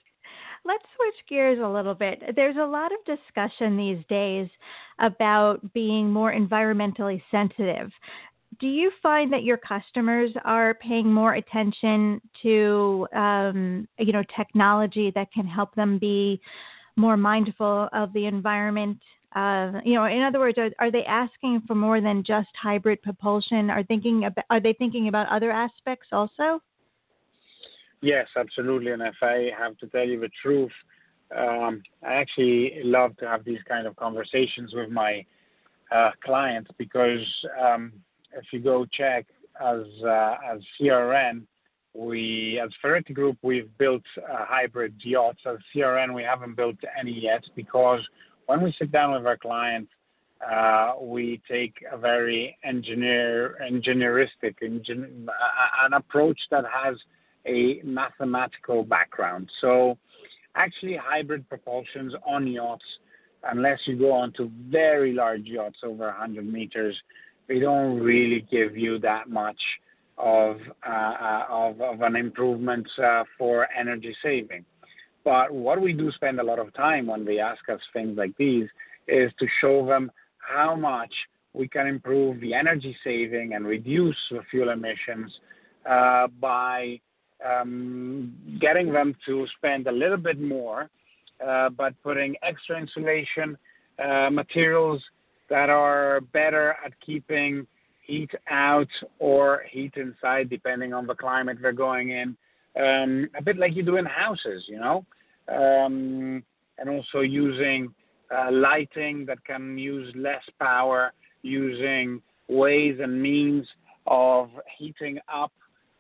Let's 0.67 0.85
switch 0.97 1.29
gears 1.29 1.59
a 1.63 1.69
little 1.69 1.95
bit. 1.95 2.23
There's 2.37 2.57
a 2.57 2.65
lot 2.65 2.91
of 2.93 3.19
discussion 3.19 3.77
these 3.77 4.03
days 4.09 4.49
about 4.99 5.61
being 5.75 6.11
more 6.11 6.33
environmentally 6.33 7.23
sensitive. 7.31 7.91
Do 8.61 8.67
you 8.69 8.91
find 9.03 9.33
that 9.33 9.43
your 9.43 9.59
customers 9.59 10.31
are 10.45 10.75
paying 10.75 11.13
more 11.13 11.35
attention 11.35 12.21
to, 12.43 13.07
um, 13.15 13.89
you 13.99 14.13
know, 14.13 14.23
technology 14.37 15.13
that 15.15 15.33
can 15.33 15.47
help 15.47 15.75
them 15.75 15.99
be 15.99 16.41
more 16.97 17.17
mindful 17.17 17.89
of 17.93 18.13
the 18.13 18.27
environment? 18.27 18.99
Uh, 19.35 19.81
you 19.85 19.95
know, 19.95 20.05
in 20.05 20.23
other 20.23 20.39
words, 20.39 20.59
are, 20.59 20.71
are 20.79 20.91
they 20.91 21.05
asking 21.05 21.63
for 21.67 21.75
more 21.75 22.01
than 22.01 22.23
just 22.23 22.51
hybrid 22.61 23.03
propulsion? 23.03 23.69
Are 23.69 23.83
thinking 23.83 24.25
about, 24.27 24.45
are 24.49 24.61
they 24.61 24.75
thinking 24.75 25.09
about 25.09 25.29
other 25.29 25.51
aspects 25.51 26.09
also? 26.13 26.61
Yes, 28.01 28.29
absolutely. 28.37 28.93
And 28.93 29.03
if 29.03 29.17
I 29.23 29.51
have 29.59 29.77
to 29.79 29.87
tell 29.89 30.07
you 30.07 30.21
the 30.21 30.31
truth, 30.41 30.71
um, 31.37 31.83
I 32.07 32.15
actually 32.15 32.81
love 32.85 33.17
to 33.17 33.27
have 33.27 33.45
these 33.45 33.59
kind 33.67 33.87
of 33.87 33.97
conversations 33.97 34.73
with 34.75 34.91
my 34.91 35.25
uh, 35.91 36.11
clients 36.23 36.71
because 36.79 37.27
um, 37.61 37.93
if 38.37 38.45
you 38.53 38.61
go 38.61 38.87
check 38.87 39.27
as 39.61 39.85
uh, 40.05 40.37
as 40.53 40.61
CRN, 40.81 41.43
we 41.95 42.61
as 42.63 42.71
Ferretti 42.83 43.15
Group 43.15 43.39
we've 43.43 43.71
built 43.79 44.03
uh, 44.19 44.45
hybrid 44.45 44.95
yachts. 45.03 45.41
As 45.47 45.57
CRN, 45.75 46.15
we 46.15 46.23
haven't 46.23 46.57
built 46.57 46.77
any 46.99 47.13
yet 47.13 47.45
because 47.57 48.01
when 48.47 48.63
we 48.63 48.75
sit 48.79 48.93
down 48.93 49.13
with 49.13 49.27
our 49.27 49.37
clients, 49.37 49.91
uh, 50.45 50.95
we 51.01 51.41
take 51.51 51.75
a 51.91 51.97
very 51.97 52.57
engineer 52.65 53.57
engineeristic 53.63 54.57
engin- 54.63 55.27
an 55.83 55.93
approach 55.93 56.39
that 56.51 56.65
has 56.67 56.97
a 57.47 57.81
mathematical 57.83 58.83
background. 58.83 59.51
So 59.61 59.99
actually 60.55 60.97
hybrid 60.97 61.49
propulsions 61.49 62.13
on 62.27 62.47
yachts, 62.47 62.85
unless 63.45 63.79
you 63.87 63.97
go 63.97 64.13
onto 64.13 64.51
very 64.69 65.13
large 65.13 65.45
yachts 65.45 65.79
over 65.83 66.07
100 66.07 66.47
meters, 66.51 66.97
they 67.49 67.59
don't 67.59 68.01
really 68.01 68.47
give 68.51 68.77
you 68.77 68.99
that 69.01 69.29
much 69.29 69.61
of 70.17 70.59
uh, 70.87 70.91
uh, 70.91 71.47
of, 71.51 71.81
of, 71.81 72.01
an 72.03 72.17
improvement 72.17 72.87
uh, 73.03 73.25
for 73.37 73.67
energy 73.77 74.15
saving. 74.23 74.65
But 75.25 75.53
what 75.53 75.81
we 75.81 75.93
do 75.93 76.13
spend 76.13 76.39
a 76.39 76.43
lot 76.43 76.59
of 76.59 76.73
time 76.75 77.07
when 77.07 77.25
they 77.25 77.39
ask 77.39 77.69
us 77.71 77.81
things 77.93 78.17
like 78.17 78.37
these 78.37 78.69
is 79.09 79.33
to 79.39 79.47
show 79.61 79.87
them 79.87 80.13
how 80.39 80.77
much 80.77 81.13
we 81.55 81.67
can 81.69 81.87
improve 81.87 82.41
the 82.41 82.53
energy 82.53 82.97
saving 83.03 83.55
and 83.55 83.67
reduce 83.67 84.17
the 84.31 84.41
fuel 84.51 84.71
emissions 84.71 85.33
uh, 85.89 86.27
by 86.41 87.01
um, 87.45 88.35
getting 88.61 88.93
them 88.93 89.15
to 89.27 89.47
spend 89.57 89.87
a 89.87 89.93
little 89.93 90.17
bit 90.17 90.41
more, 90.41 90.91
uh, 91.47 91.69
but 91.71 91.95
putting 92.03 92.35
extra 92.43 92.79
insulation 92.79 93.57
uh, 94.03 94.29
materials 94.31 95.03
that 95.49 95.71
are 95.71 96.21
better 96.33 96.77
at 96.85 96.93
keeping 97.05 97.67
heat 98.03 98.31
out 98.51 98.89
or 99.19 99.65
heat 99.71 99.93
inside, 99.97 100.51
depending 100.51 100.93
on 100.93 101.07
the 101.07 101.15
climate 101.15 101.59
they're 101.61 101.73
going 101.73 102.11
in. 102.11 102.37
Um, 102.79 103.29
a 103.39 103.43
bit 103.43 103.57
like 103.57 103.77
you 103.77 103.83
do 103.83 103.97
in 103.97 104.05
houses, 104.05 104.65
you 104.67 104.79
know, 104.79 105.05
um, 105.49 106.43
and 106.79 106.89
also 106.89 107.21
using 107.21 107.95
uh, 108.35 108.51
lighting 108.51 109.25
that 109.27 109.45
can 109.45 109.79
use 109.79 110.13
less 110.17 110.43
power, 110.61 111.13
using 111.43 112.21
ways 112.49 112.99
and 113.01 113.23
means 113.23 113.67
of 114.07 114.51
heating 114.77 115.19
up 115.33 115.53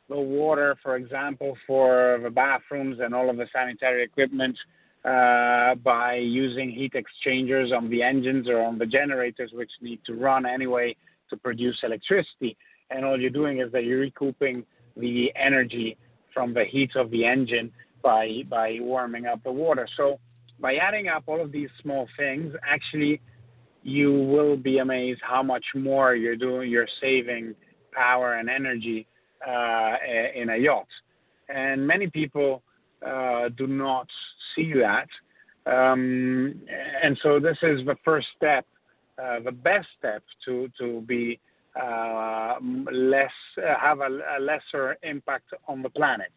the 0.08 0.16
water, 0.16 0.76
for 0.82 0.96
example, 0.96 1.56
for 1.66 2.20
the 2.22 2.30
bathrooms 2.30 2.98
and 3.00 3.14
all 3.14 3.30
of 3.30 3.36
the 3.36 3.46
sanitary 3.52 4.02
equipment 4.02 4.56
uh, 5.04 5.74
by 5.76 6.16
using 6.16 6.70
heat 6.70 6.92
exchangers 6.94 7.72
on 7.72 7.88
the 7.88 8.02
engines 8.02 8.48
or 8.48 8.60
on 8.60 8.78
the 8.78 8.86
generators, 8.86 9.50
which 9.54 9.70
need 9.80 10.00
to 10.04 10.14
run 10.14 10.44
anyway 10.44 10.94
to 11.30 11.36
produce 11.36 11.78
electricity. 11.82 12.56
And 12.90 13.04
all 13.04 13.18
you're 13.18 13.30
doing 13.30 13.60
is 13.60 13.72
that 13.72 13.84
you're 13.84 14.00
recouping 14.00 14.64
the 14.96 15.32
energy 15.36 15.96
from 16.34 16.52
the 16.52 16.64
heat 16.64 16.90
of 16.96 17.10
the 17.10 17.24
engine 17.24 17.72
by 18.02 18.42
by 18.50 18.78
warming 18.80 19.26
up 19.26 19.42
the 19.44 19.52
water. 19.52 19.88
So 19.96 20.18
by 20.60 20.74
adding 20.76 21.08
up 21.08 21.24
all 21.26 21.40
of 21.40 21.52
these 21.52 21.70
small 21.80 22.06
things, 22.18 22.54
actually, 22.68 23.20
you 23.82 24.12
will 24.12 24.56
be 24.56 24.78
amazed 24.78 25.20
how 25.22 25.42
much 25.42 25.64
more 25.74 26.14
you're 26.14 26.36
doing. 26.36 26.70
You're 26.70 26.88
saving 27.00 27.54
power 27.92 28.34
and 28.34 28.50
energy 28.50 29.06
uh, 29.46 29.94
in 30.34 30.50
a 30.50 30.56
yacht. 30.56 30.88
And 31.48 31.86
many 31.86 32.08
people 32.08 32.62
uh, 33.06 33.50
do 33.56 33.66
not 33.66 34.08
see 34.54 34.72
that. 34.74 35.08
Um, 35.66 36.60
and 37.02 37.18
so 37.22 37.38
this 37.40 37.56
is 37.62 37.84
the 37.86 37.96
first 38.04 38.26
step, 38.36 38.66
uh, 39.22 39.40
the 39.44 39.52
best 39.52 39.86
step 39.98 40.22
to, 40.44 40.70
to 40.78 41.00
be 41.02 41.40
have 41.76 44.00
a, 44.00 44.40
lesser 44.40 44.96
impact 45.02 45.52
on 45.66 45.82
the 45.82 45.90
planet. 45.90 46.32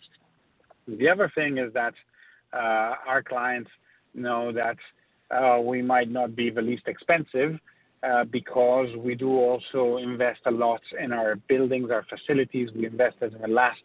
The 0.88 1.10
other 1.10 1.32
thing 1.36 1.58
is 1.58 1.74
that 1.74 1.94
uh, 2.54 2.96
our 3.08 3.22
clients 3.22 3.70
know 4.14 4.52
that 4.54 4.78
we 5.64 5.82
might 5.82 6.10
not 6.10 6.36
be 6.36 6.50
the 6.50 6.62
least 6.62 6.88
expensive, 6.88 7.60
uh, 8.04 8.24
because 8.26 8.88
we 8.98 9.16
do 9.16 9.32
also 9.32 9.98
invest 9.98 10.40
a 10.46 10.52
lot 10.52 10.82
in 11.00 11.12
our 11.12 11.36
buildings, 11.50 11.90
our 11.90 12.06
facilities. 12.08 12.70
We 12.76 12.86
invested 12.86 13.34
in 13.34 13.42
the 13.42 13.48
last 13.48 13.82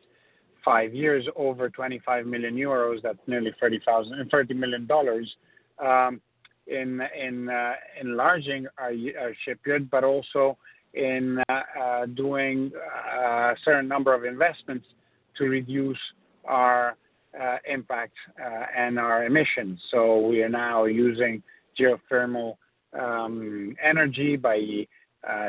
five 0.63 0.95
years 0.95 1.27
over 1.35 1.71
25 1.71 2.27
million 2.27 2.55
euros. 2.55 3.01
That's 3.03 3.19
nearly 3.27 3.53
30,000, 3.59 4.29
30 4.31 4.55
million 4.55 4.87
dollars 4.87 5.35
um, 5.83 6.21
in 6.67 7.01
in 7.19 7.49
uh, 7.49 7.73
enlarging 8.01 8.67
our, 8.79 8.93
shipyard, 9.45 9.91
but 9.91 10.05
also 10.05 10.59
in 10.95 11.43
uh, 11.49 11.53
uh 11.81 12.07
doing 12.07 12.71
uh, 12.77 13.53
a 13.53 13.55
certain 13.65 13.89
number 13.89 14.15
of 14.15 14.25
investments 14.25 14.87
to 15.37 15.45
reduce 15.45 15.99
our 16.45 16.97
impact 17.67 18.13
and 18.77 18.99
our 18.99 19.25
emissions. 19.25 19.81
So 19.91 20.21
we 20.27 20.43
are 20.43 20.51
now 20.51 20.85
using 20.85 21.43
geothermal 21.81 22.57
um, 22.99 23.75
energy 23.83 24.37
by 24.37 24.57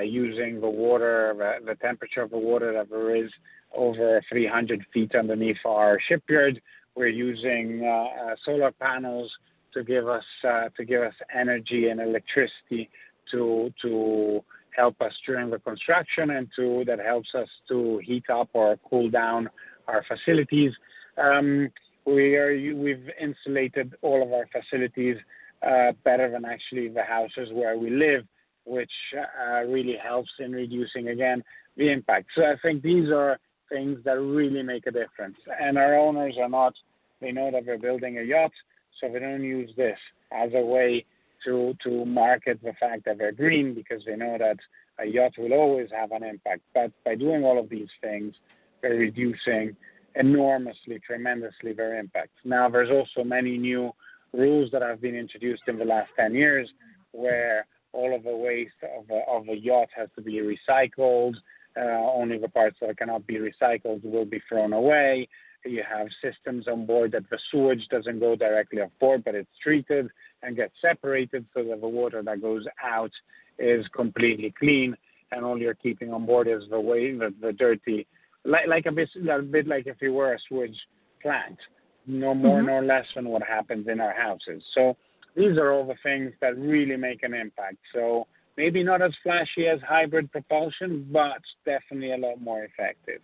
using 0.02 0.62
the 0.62 0.70
water, 0.70 1.60
the, 1.66 1.76
temperature 1.76 2.22
of 2.22 2.32
the 2.32 2.38
water 2.38 2.72
that 2.72 2.90
there 2.90 3.14
is 3.14 3.30
over 3.76 4.22
300 4.30 4.86
feet 4.94 5.14
underneath 5.14 5.58
our 5.66 6.00
shipyard. 6.08 6.62
We're 6.96 7.08
using 7.08 7.84
uh, 7.84 8.36
solar 8.46 8.72
panels 8.72 9.30
to 9.74 9.84
give 9.84 10.08
us 10.08 10.24
uh, 10.48 10.70
to 10.78 10.86
give 10.86 11.02
us 11.02 11.14
energy 11.36 11.90
and 11.90 12.00
electricity 12.00 12.90
to 13.32 13.74
to 13.82 14.44
help 14.76 15.02
us 15.02 15.14
during 15.26 15.50
the 15.50 15.60
construction 15.60 16.32
and 16.32 16.48
two, 16.56 16.84
that 16.86 17.00
helps 17.00 17.34
us 17.36 17.48
to 17.68 18.00
heat 18.04 18.30
up 18.30 18.50
or 18.54 18.78
cool 18.90 19.10
down 19.10 19.50
our 19.88 20.04
facilities. 20.08 20.72
Um, 21.18 21.70
we 22.06 22.36
are 22.36 22.54
we've 22.76 23.10
insulated 23.22 23.96
all 24.02 24.22
of 24.22 24.34
our 24.34 24.48
facilities 24.52 25.18
uh, 25.66 25.94
better 26.04 26.30
than 26.30 26.46
actually 26.46 26.90
the 26.90 27.04
houses 27.04 27.50
where 27.54 27.78
we 27.78 27.90
live, 27.90 28.26
which 28.66 28.92
uh, 29.18 29.62
really 29.66 29.98
helps 30.02 30.32
in 30.40 30.52
reducing 30.52 31.10
again 31.10 31.44
the 31.78 31.90
impact. 31.90 32.28
So 32.36 32.44
I 32.44 32.56
think 32.62 32.84
these 32.84 33.10
are 33.10 33.40
things 33.70 34.00
that 34.06 34.20
really 34.20 34.64
make 34.64 34.86
a 34.88 34.92
difference. 34.92 35.38
And 35.60 35.78
our 35.78 35.96
owners 35.96 36.36
are 36.40 36.50
not, 36.50 36.74
they 37.22 37.32
know 37.32 37.50
that 37.52 37.66
they're 37.66 37.80
building 37.80 38.18
a 38.18 38.22
yacht, 38.22 38.52
so 39.00 39.10
they 39.12 39.20
don't 39.20 39.44
use 39.44 39.72
this 39.78 39.98
as 40.32 40.52
a 40.54 40.62
way 40.62 41.06
to, 41.46 41.76
to 41.84 42.06
market 42.06 42.60
the 42.64 42.74
fact 42.80 43.06
that 43.06 43.18
they're 43.18 43.32
green 43.32 43.74
because 43.74 44.04
they 44.06 44.16
know 44.16 44.38
that 44.38 44.58
a 45.00 45.06
yacht 45.06 45.34
will 45.38 45.54
always 45.54 45.90
have 45.92 46.12
an 46.12 46.24
impact. 46.24 46.62
But 46.74 46.92
by 47.04 47.16
doing 47.16 47.44
all 47.44 47.60
of 47.60 47.70
these 47.70 47.90
things, 48.02 48.36
they're 48.82 48.96
reducing 48.96 49.76
enormously, 50.16 51.00
tremendously 51.00 51.74
their 51.74 51.98
impact. 51.98 52.32
Now, 52.44 52.70
there's 52.70 52.92
also 52.92 53.24
many 53.26 53.58
new 53.58 53.92
rules 54.34 54.70
that 54.72 54.82
have 54.82 55.02
been 55.02 55.16
introduced 55.16 55.64
in 55.68 55.78
the 55.78 55.86
last 55.86 56.10
10 56.18 56.34
years 56.34 56.70
where 57.12 57.66
all 57.94 58.16
of 58.16 58.24
the 58.24 58.36
waste 58.36 58.74
of 58.98 59.10
a, 59.10 59.22
of 59.30 59.48
a 59.50 59.56
yacht 59.56 59.90
has 59.96 60.10
to 60.16 60.22
be 60.22 60.40
recycled. 60.42 61.36
Uh, 61.76 62.12
only 62.14 62.38
the 62.38 62.50
parts 62.50 62.78
that 62.82 62.98
cannot 62.98 63.26
be 63.26 63.36
recycled 63.36 64.04
will 64.04 64.26
be 64.26 64.42
thrown 64.48 64.74
away. 64.74 65.28
You 65.66 65.84
have 65.90 66.08
systems 66.22 66.68
on 66.68 66.86
board 66.86 67.14
that 67.14 67.30
the 67.30 67.40
sewage 67.50 67.88
doesn't 67.90 68.20
go 68.20 68.36
directly 68.36 68.82
off 68.82 68.92
board, 69.00 69.24
but 69.24 69.36
it's 69.36 69.50
treated 69.62 70.10
and 70.42 70.56
gets 70.56 70.74
separated 70.82 71.46
so 71.54 71.64
that 71.64 71.82
the 71.82 71.88
water 71.88 72.22
that 72.22 72.42
goes 72.42 72.66
out 72.84 73.12
is 73.58 73.86
completely 73.96 74.54
clean, 74.58 74.96
and 75.32 75.46
all 75.46 75.58
you're 75.58 75.74
keeping 75.74 76.14
on 76.14 76.26
board 76.26 76.48
is 76.48 76.64
the 76.70 76.80
way 76.80 77.18
the, 77.18 77.34
the 77.42 77.54
dirty, 77.54 78.06
like 78.44 78.68
like 78.68 78.86
a 78.86 78.92
bit 78.92 79.10
a 79.30 79.42
bit 79.42 79.68
like 79.68 79.88
if 79.88 79.98
you 80.02 80.14
were 80.14 80.34
a 80.34 80.40
sewage 80.50 80.78
plant, 81.22 81.58
no 82.06 82.34
more 82.34 82.58
mm-hmm. 82.58 82.68
nor 82.68 82.84
less 82.84 83.06
than 83.16 83.30
what 83.30 83.44
happens 83.44 83.88
in 83.88 84.00
our 84.00 84.14
houses. 84.14 84.62
So 84.74 84.98
these 85.36 85.58
are 85.58 85.72
all 85.72 85.88
the 85.88 85.96
things 86.04 86.34
that 86.42 86.58
really 86.58 86.98
make 86.98 87.24
an 87.24 87.34
impact. 87.34 87.78
So 87.94 88.28
maybe 88.58 88.84
not 88.84 89.02
as 89.02 89.14
flashy 89.24 89.68
as 89.68 89.80
hybrid 89.88 90.32
propulsion, 90.32 91.08
but 91.12 91.42
definitely 91.66 92.14
a 92.14 92.18
lot 92.18 92.42
more 92.42 92.64
effective. 92.64 93.22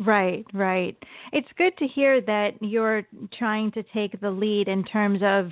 Right, 0.00 0.46
right. 0.54 0.96
It's 1.32 1.48
good 1.58 1.76
to 1.78 1.86
hear 1.86 2.22
that 2.22 2.52
you're 2.62 3.02
trying 3.38 3.70
to 3.72 3.82
take 3.94 4.18
the 4.20 4.30
lead 4.30 4.66
in 4.66 4.82
terms 4.84 5.20
of 5.22 5.50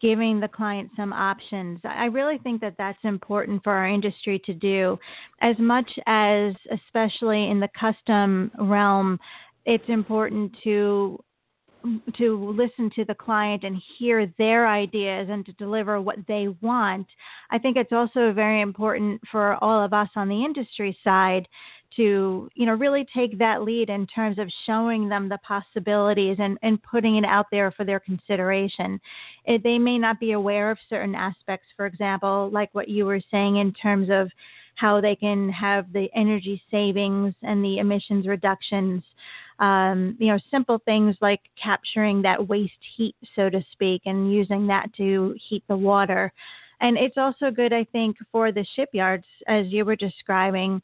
giving 0.00 0.38
the 0.38 0.48
client 0.48 0.90
some 0.96 1.12
options. 1.12 1.80
I 1.84 2.04
really 2.06 2.38
think 2.38 2.60
that 2.60 2.76
that's 2.78 2.98
important 3.02 3.62
for 3.64 3.72
our 3.72 3.88
industry 3.88 4.40
to 4.46 4.54
do 4.54 4.98
as 5.42 5.56
much 5.58 5.90
as 6.06 6.54
especially 6.70 7.50
in 7.50 7.60
the 7.60 7.68
custom 7.78 8.50
realm 8.58 9.18
it's 9.66 9.88
important 9.88 10.54
to 10.62 11.18
to 12.16 12.54
listen 12.56 12.90
to 12.96 13.04
the 13.04 13.14
client 13.14 13.64
and 13.64 13.80
hear 13.98 14.32
their 14.38 14.68
ideas 14.68 15.28
and 15.30 15.44
to 15.46 15.52
deliver 15.52 16.00
what 16.00 16.18
they 16.26 16.48
want. 16.60 17.06
I 17.50 17.58
think 17.58 17.76
it's 17.76 17.92
also 17.92 18.32
very 18.32 18.60
important 18.60 19.20
for 19.30 19.62
all 19.62 19.84
of 19.84 19.92
us 19.92 20.08
on 20.16 20.28
the 20.28 20.44
industry 20.44 20.96
side 21.04 21.46
to, 21.96 22.50
you 22.54 22.66
know, 22.66 22.74
really 22.74 23.06
take 23.14 23.38
that 23.38 23.62
lead 23.62 23.88
in 23.88 24.06
terms 24.06 24.38
of 24.38 24.50
showing 24.66 25.08
them 25.08 25.28
the 25.28 25.38
possibilities 25.38 26.36
and, 26.40 26.58
and 26.62 26.82
putting 26.82 27.16
it 27.16 27.24
out 27.24 27.46
there 27.50 27.70
for 27.70 27.84
their 27.84 28.00
consideration. 28.00 29.00
It, 29.44 29.62
they 29.62 29.78
may 29.78 29.98
not 29.98 30.18
be 30.18 30.32
aware 30.32 30.70
of 30.70 30.78
certain 30.88 31.14
aspects, 31.14 31.68
for 31.76 31.86
example, 31.86 32.50
like 32.52 32.74
what 32.74 32.88
you 32.88 33.04
were 33.04 33.20
saying 33.30 33.56
in 33.56 33.72
terms 33.72 34.08
of 34.10 34.28
how 34.76 35.00
they 35.00 35.14
can 35.14 35.48
have 35.50 35.92
the 35.92 36.08
energy 36.16 36.60
savings 36.70 37.34
and 37.42 37.64
the 37.64 37.78
emissions 37.78 38.26
reductions 38.26 39.04
um, 39.58 40.16
you 40.18 40.28
know, 40.28 40.38
simple 40.50 40.80
things 40.84 41.16
like 41.20 41.40
capturing 41.62 42.22
that 42.22 42.48
waste 42.48 42.72
heat, 42.96 43.14
so 43.36 43.48
to 43.48 43.64
speak, 43.72 44.02
and 44.06 44.32
using 44.32 44.66
that 44.66 44.92
to 44.94 45.36
heat 45.48 45.62
the 45.68 45.76
water. 45.76 46.32
And 46.80 46.98
it's 46.98 47.16
also 47.16 47.50
good, 47.50 47.72
I 47.72 47.84
think, 47.84 48.16
for 48.32 48.52
the 48.52 48.66
shipyards, 48.74 49.26
as 49.46 49.66
you 49.68 49.84
were 49.84 49.96
describing, 49.96 50.82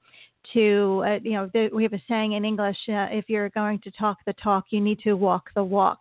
to 0.55 1.03
uh, 1.07 1.19
you 1.23 1.33
know 1.33 1.51
the, 1.53 1.69
we 1.73 1.83
have 1.83 1.93
a 1.93 2.03
saying 2.09 2.33
in 2.33 2.45
english 2.45 2.77
uh, 2.89 3.09
if 3.11 3.29
you're 3.29 3.51
going 3.51 3.79
to 3.81 3.91
talk 3.91 4.17
the 4.27 4.33
talk 4.35 4.65
you 4.71 4.81
need 4.81 4.99
to 4.99 5.15
walk 5.15 5.51
the 5.55 5.63
walk 5.63 6.01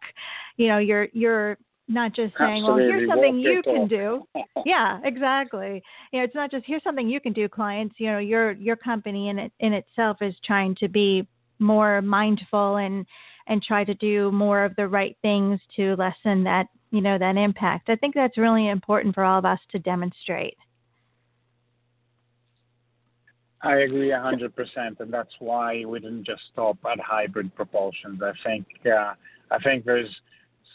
you 0.57 0.67
know 0.67 0.77
you're 0.77 1.07
you're 1.11 1.57
not 1.87 2.13
just 2.13 2.33
saying 2.37 2.63
Absolutely. 2.63 2.83
well 2.85 2.99
here's 2.99 3.09
something 3.09 3.39
you 3.39 3.61
can 3.63 3.87
do 3.87 4.23
yeah 4.65 4.99
exactly 5.03 5.83
you 6.11 6.19
know 6.19 6.23
it's 6.23 6.35
not 6.35 6.51
just 6.51 6.65
here's 6.65 6.83
something 6.83 7.09
you 7.09 7.19
can 7.19 7.33
do 7.33 7.49
clients 7.49 7.95
you 7.97 8.07
know 8.07 8.19
your 8.19 8.51
your 8.53 8.75
company 8.75 9.29
in 9.29 9.39
it 9.39 9.51
in 9.59 9.73
itself 9.73 10.17
is 10.21 10.33
trying 10.45 10.73
to 10.75 10.87
be 10.87 11.27
more 11.59 12.01
mindful 12.01 12.77
and 12.77 13.05
and 13.47 13.63
try 13.63 13.83
to 13.83 13.95
do 13.95 14.31
more 14.31 14.63
of 14.63 14.75
the 14.75 14.87
right 14.87 15.17
things 15.21 15.59
to 15.75 15.95
lessen 15.95 16.43
that 16.43 16.67
you 16.91 17.01
know 17.01 17.17
that 17.17 17.37
impact. 17.37 17.89
I 17.89 17.95
think 17.95 18.15
that's 18.15 18.37
really 18.37 18.69
important 18.69 19.15
for 19.15 19.23
all 19.23 19.39
of 19.39 19.45
us 19.45 19.59
to 19.71 19.79
demonstrate. 19.79 20.57
I 23.61 23.79
agree 23.79 24.09
100%, 24.09 24.51
and 24.99 25.13
that's 25.13 25.33
why 25.39 25.83
we 25.83 25.99
didn't 25.99 26.25
just 26.25 26.41
stop 26.53 26.77
at 26.89 26.97
hybrid 26.99 27.53
propulsions. 27.55 28.21
I 28.23 28.31
think 28.45 28.65
uh, 28.85 29.13
I 29.51 29.59
think 29.63 29.83
there's 29.83 30.09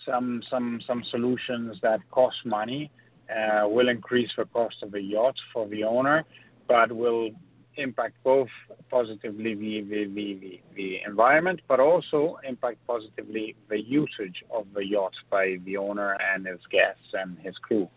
some 0.04 0.42
some 0.50 0.80
some 0.86 1.02
solutions 1.10 1.78
that 1.82 2.00
cost 2.10 2.36
money, 2.44 2.90
uh, 3.30 3.66
will 3.68 3.88
increase 3.88 4.30
the 4.36 4.44
cost 4.46 4.76
of 4.82 4.92
the 4.92 5.00
yacht 5.00 5.36
for 5.52 5.66
the 5.68 5.84
owner, 5.84 6.24
but 6.68 6.92
will 6.92 7.30
impact 7.76 8.14
both 8.24 8.48
positively 8.90 9.54
the, 9.54 9.80
the, 9.82 10.04
the, 10.14 10.60
the, 10.76 10.98
environment, 11.06 11.60
but 11.68 11.80
also 11.80 12.38
impact 12.46 12.78
positively 12.86 13.54
the 13.68 13.80
usage 13.80 14.44
of 14.52 14.66
the 14.74 14.84
yacht 14.84 15.12
by 15.30 15.56
the 15.64 15.76
owner 15.76 16.16
and 16.34 16.46
his 16.46 16.60
guests 16.70 17.12
and 17.12 17.38
his 17.38 17.56
crew. 17.58 17.88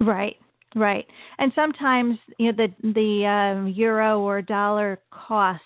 Right, 0.00 0.36
right. 0.74 1.06
And 1.38 1.52
sometimes 1.54 2.18
you 2.38 2.52
know 2.52 2.66
the 2.66 2.92
the 2.94 3.26
um, 3.26 3.68
euro 3.68 4.20
or 4.20 4.42
dollar 4.42 5.00
cost 5.10 5.62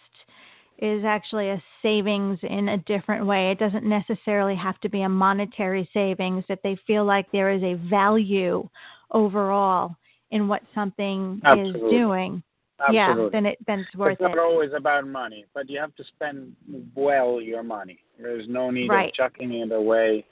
is 0.78 1.04
actually 1.04 1.50
a 1.50 1.62
savings 1.82 2.38
in 2.42 2.70
a 2.70 2.78
different 2.78 3.26
way. 3.26 3.50
It 3.50 3.58
doesn't 3.58 3.84
necessarily 3.84 4.56
have 4.56 4.80
to 4.80 4.88
be 4.88 5.02
a 5.02 5.08
monetary 5.08 5.88
savings. 5.92 6.44
That 6.48 6.60
they 6.64 6.76
feel 6.86 7.04
like 7.04 7.30
there 7.30 7.50
is 7.50 7.62
a 7.62 7.74
value 7.88 8.68
overall 9.10 9.94
in 10.30 10.48
what 10.48 10.62
something 10.74 11.40
Absolutely. 11.44 11.80
is 11.80 11.90
doing 11.90 12.42
Absolutely. 12.88 13.24
Yeah, 13.24 13.30
then 13.32 13.46
it 13.46 13.58
then 13.66 13.78
it's 13.80 13.94
worth 13.96 14.10
it. 14.10 14.12
it's 14.14 14.20
not 14.22 14.32
it. 14.32 14.38
always 14.38 14.70
about 14.76 15.06
money, 15.06 15.44
but 15.54 15.68
you 15.68 15.78
have 15.80 15.94
to 15.96 16.04
spend 16.04 16.54
well 16.94 17.40
your 17.40 17.62
money. 17.62 18.00
There's 18.20 18.46
no 18.48 18.70
need 18.70 18.88
right. 18.88 19.08
of 19.08 19.14
chucking 19.14 19.52
it 19.52 19.72
away 19.72 20.24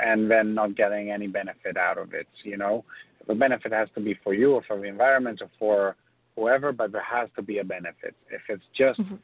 and 0.00 0.30
then 0.30 0.54
not 0.54 0.76
getting 0.76 1.10
any 1.10 1.26
benefit 1.26 1.76
out 1.76 1.98
of 1.98 2.14
it. 2.14 2.26
You 2.44 2.56
know, 2.56 2.84
the 3.28 3.34
benefit 3.34 3.72
has 3.72 3.88
to 3.94 4.00
be 4.00 4.18
for 4.22 4.34
you 4.34 4.52
or 4.52 4.62
for 4.66 4.78
the 4.78 4.86
environment 4.86 5.40
or 5.42 5.50
for 5.58 5.96
whoever, 6.36 6.72
but 6.72 6.92
there 6.92 7.02
has 7.02 7.28
to 7.36 7.42
be 7.42 7.58
a 7.58 7.64
benefit. 7.64 8.14
If 8.30 8.42
it's 8.48 8.62
just 8.76 9.00
mm-hmm. 9.00 9.14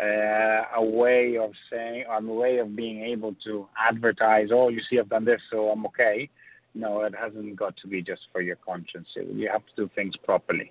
uh, 0.00 0.80
a 0.80 0.84
way 0.84 1.36
of 1.38 1.50
saying, 1.70 2.04
a 2.10 2.20
way 2.22 2.58
of 2.58 2.76
being 2.76 3.02
able 3.04 3.34
to 3.44 3.66
advertise, 3.78 4.48
oh, 4.52 4.68
you 4.68 4.80
see, 4.88 4.98
I've 4.98 5.08
done 5.08 5.24
this, 5.24 5.40
so 5.50 5.70
I'm 5.70 5.86
okay. 5.86 6.28
No, 6.74 7.02
it 7.02 7.14
hasn't 7.18 7.56
got 7.56 7.76
to 7.78 7.88
be 7.88 8.02
just 8.02 8.22
for 8.32 8.40
your 8.40 8.56
conscience. 8.56 9.08
You 9.14 9.48
have 9.50 9.62
to 9.62 9.72
do 9.76 9.90
things 9.94 10.14
properly. 10.24 10.70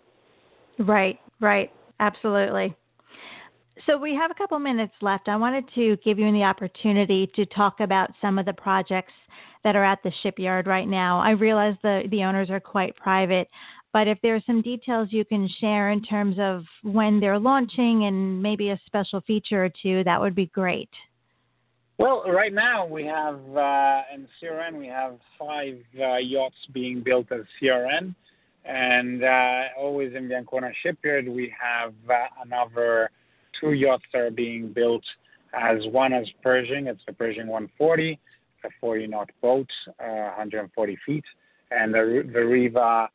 Right, 0.79 1.19
right. 1.39 1.71
Absolutely. 1.99 2.75
So 3.85 3.97
we 3.97 4.15
have 4.15 4.31
a 4.31 4.33
couple 4.33 4.59
minutes 4.59 4.93
left. 5.01 5.29
I 5.29 5.35
wanted 5.35 5.65
to 5.75 5.97
give 6.03 6.19
you 6.19 6.31
the 6.31 6.43
opportunity 6.43 7.29
to 7.35 7.45
talk 7.45 7.79
about 7.79 8.09
some 8.21 8.39
of 8.39 8.45
the 8.45 8.53
projects 8.53 9.13
that 9.63 9.75
are 9.75 9.83
at 9.83 9.99
the 10.03 10.11
shipyard 10.23 10.67
right 10.67 10.87
now. 10.87 11.19
I 11.19 11.31
realize 11.31 11.75
the, 11.83 12.03
the 12.11 12.23
owners 12.23 12.49
are 12.49 12.59
quite 12.59 12.95
private, 12.95 13.47
but 13.93 14.07
if 14.07 14.17
there 14.21 14.35
are 14.35 14.41
some 14.45 14.61
details 14.61 15.09
you 15.11 15.25
can 15.25 15.49
share 15.59 15.91
in 15.91 16.03
terms 16.03 16.37
of 16.39 16.63
when 16.83 17.19
they're 17.19 17.39
launching 17.39 18.05
and 18.05 18.41
maybe 18.41 18.69
a 18.69 18.79
special 18.85 19.21
feature 19.21 19.65
or 19.65 19.69
two, 19.81 20.03
that 20.03 20.19
would 20.19 20.35
be 20.35 20.47
great. 20.47 20.89
Well, 21.97 22.23
right 22.27 22.53
now 22.53 22.85
we 22.85 23.05
have 23.05 23.39
uh, 23.55 24.01
in 24.13 24.27
CRN 24.41 24.77
we 24.77 24.87
have 24.87 25.17
five 25.39 25.79
uh, 25.99 26.17
yachts 26.17 26.55
being 26.71 27.01
built 27.01 27.31
at 27.31 27.39
CRN. 27.59 28.13
And 28.67 29.23
uh, 29.23 29.63
always 29.79 30.13
in 30.13 30.27
the 30.27 30.35
Ancona 30.35 30.71
shipyard, 30.83 31.27
we 31.27 31.53
have 31.59 31.93
uh, 32.09 32.25
another 32.43 33.09
two 33.59 33.71
yachts 33.71 34.03
that 34.11 34.19
are 34.19 34.31
being 34.31 34.73
built 34.73 35.03
as 35.53 35.77
one 35.87 36.11
as 36.11 36.27
Pershing. 36.43 36.87
It's 36.87 37.01
the 37.07 37.13
Pershing 37.13 37.47
140, 37.47 38.19
a 38.65 38.69
40 38.81 39.07
knot 39.07 39.29
boat, 39.41 39.69
uh, 40.03 40.33
140 40.35 40.97
feet, 41.05 41.23
and 41.71 41.93
the, 41.93 42.29
the 42.33 42.45
Riva 42.45 43.09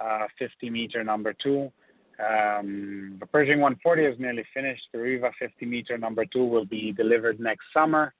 uh, 0.00 0.26
50 0.38 0.70
meter 0.70 1.04
number 1.04 1.32
two. 1.40 1.70
Um, 2.18 3.16
the 3.20 3.26
Pershing 3.26 3.60
140 3.60 4.04
is 4.04 4.18
nearly 4.18 4.44
finished. 4.52 4.88
The 4.92 4.98
Riva 4.98 5.30
50 5.38 5.66
meter 5.66 5.96
number 5.98 6.24
two 6.24 6.44
will 6.44 6.64
be 6.64 6.92
delivered 6.92 7.38
next 7.38 7.64
summer. 7.72 8.12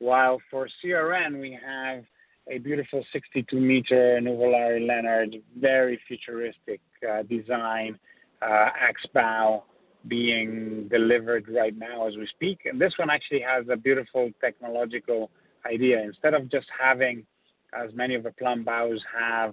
While 0.00 0.40
for 0.50 0.68
CRN, 0.82 1.40
we 1.40 1.56
have 1.64 2.04
a 2.50 2.58
beautiful 2.58 3.04
62 3.12 3.58
meter 3.58 4.18
Nuvolari 4.22 4.86
Lenard, 4.86 5.36
very 5.58 5.98
futuristic 6.06 6.80
uh, 7.08 7.22
design, 7.22 7.98
uh, 8.42 8.70
axe 8.78 9.06
bow 9.12 9.64
being 10.08 10.86
delivered 10.90 11.48
right 11.48 11.76
now 11.76 12.06
as 12.06 12.16
we 12.16 12.26
speak. 12.26 12.60
And 12.66 12.80
this 12.80 12.92
one 12.98 13.08
actually 13.08 13.40
has 13.40 13.64
a 13.70 13.76
beautiful 13.76 14.30
technological 14.40 15.30
idea. 15.66 16.02
Instead 16.02 16.34
of 16.34 16.50
just 16.50 16.66
having, 16.78 17.24
as 17.72 17.90
many 17.94 18.14
of 18.14 18.22
the 18.22 18.32
plumb 18.32 18.64
bows 18.64 19.00
have, 19.18 19.52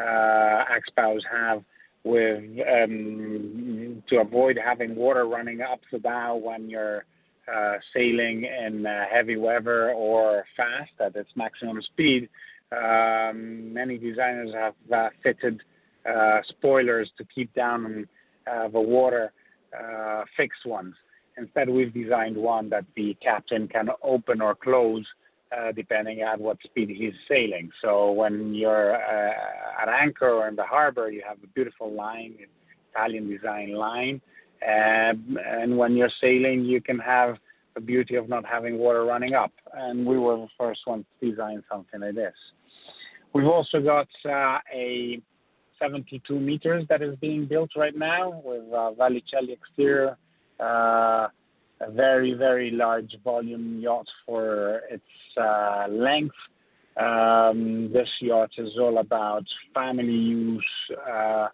uh, 0.00 0.64
axe 0.68 0.90
bows 0.96 1.22
have, 1.30 1.62
with 2.04 2.42
um, 2.68 4.02
to 4.08 4.18
avoid 4.18 4.58
having 4.62 4.96
water 4.96 5.26
running 5.26 5.60
up 5.60 5.78
the 5.92 5.98
bow 6.00 6.34
when 6.34 6.68
you're 6.68 7.04
uh, 7.52 7.74
sailing 7.94 8.44
in 8.44 8.86
uh, 8.86 9.04
heavy 9.10 9.36
weather 9.36 9.90
or 9.90 10.44
fast 10.56 10.92
at 11.00 11.16
its 11.16 11.30
maximum 11.34 11.80
speed, 11.82 12.28
um, 12.72 13.72
many 13.72 13.98
designers 13.98 14.54
have 14.54 14.74
uh, 14.92 15.08
fitted 15.22 15.60
uh, 16.08 16.40
spoilers 16.48 17.10
to 17.18 17.24
keep 17.34 17.52
down 17.54 18.08
uh, 18.50 18.68
the 18.68 18.80
water, 18.80 19.32
uh, 19.78 20.24
fixed 20.36 20.66
ones. 20.66 20.94
Instead, 21.36 21.68
we've 21.68 21.94
designed 21.94 22.36
one 22.36 22.68
that 22.70 22.84
the 22.96 23.16
captain 23.22 23.68
can 23.68 23.88
open 24.02 24.40
or 24.40 24.54
close 24.54 25.06
depending 25.76 26.22
at 26.22 26.40
what 26.40 26.56
speed 26.64 26.88
he's 26.88 27.12
sailing. 27.28 27.70
So 27.82 28.10
when 28.10 28.54
you're 28.54 28.94
at 28.94 29.86
anchor 29.86 30.30
or 30.30 30.48
in 30.48 30.56
the 30.56 30.64
harbor, 30.64 31.10
you 31.10 31.22
have 31.28 31.36
a 31.44 31.46
beautiful 31.48 31.92
line, 31.92 32.34
Italian 32.90 33.28
design 33.28 33.74
line, 33.74 34.14
um, 34.14 34.30
and 34.66 35.76
when 35.76 35.96
you're 35.96 36.10
sailing, 36.20 36.64
you 36.64 36.80
can 36.80 36.98
have 36.98 37.36
the 37.74 37.80
beauty 37.80 38.16
of 38.16 38.28
not 38.28 38.44
having 38.44 38.78
water 38.78 39.04
running 39.04 39.34
up. 39.34 39.52
And 39.74 40.06
we 40.06 40.18
were 40.18 40.36
the 40.36 40.48
first 40.58 40.80
ones 40.86 41.04
to 41.20 41.30
design 41.30 41.62
something 41.70 42.00
like 42.00 42.14
this. 42.14 42.34
We've 43.32 43.46
also 43.46 43.80
got 43.80 44.08
uh, 44.26 44.58
a 44.72 45.20
72 45.78 46.38
meters 46.38 46.84
that 46.88 47.02
is 47.02 47.16
being 47.20 47.46
built 47.46 47.70
right 47.76 47.96
now 47.96 48.42
with 48.44 48.62
uh, 48.72 48.92
Vallicelli 48.98 49.52
exterior, 49.52 50.16
uh, 50.60 51.28
a 51.80 51.90
very, 51.90 52.34
very 52.34 52.70
large 52.70 53.16
volume 53.24 53.80
yacht 53.80 54.06
for 54.24 54.82
its 54.90 55.02
uh, 55.40 55.86
length. 55.88 56.36
Um, 57.00 57.90
this 57.92 58.08
yacht 58.20 58.50
is 58.58 58.72
all 58.78 58.98
about 58.98 59.44
family 59.72 60.12
use, 60.12 60.64
uh, 61.10 61.48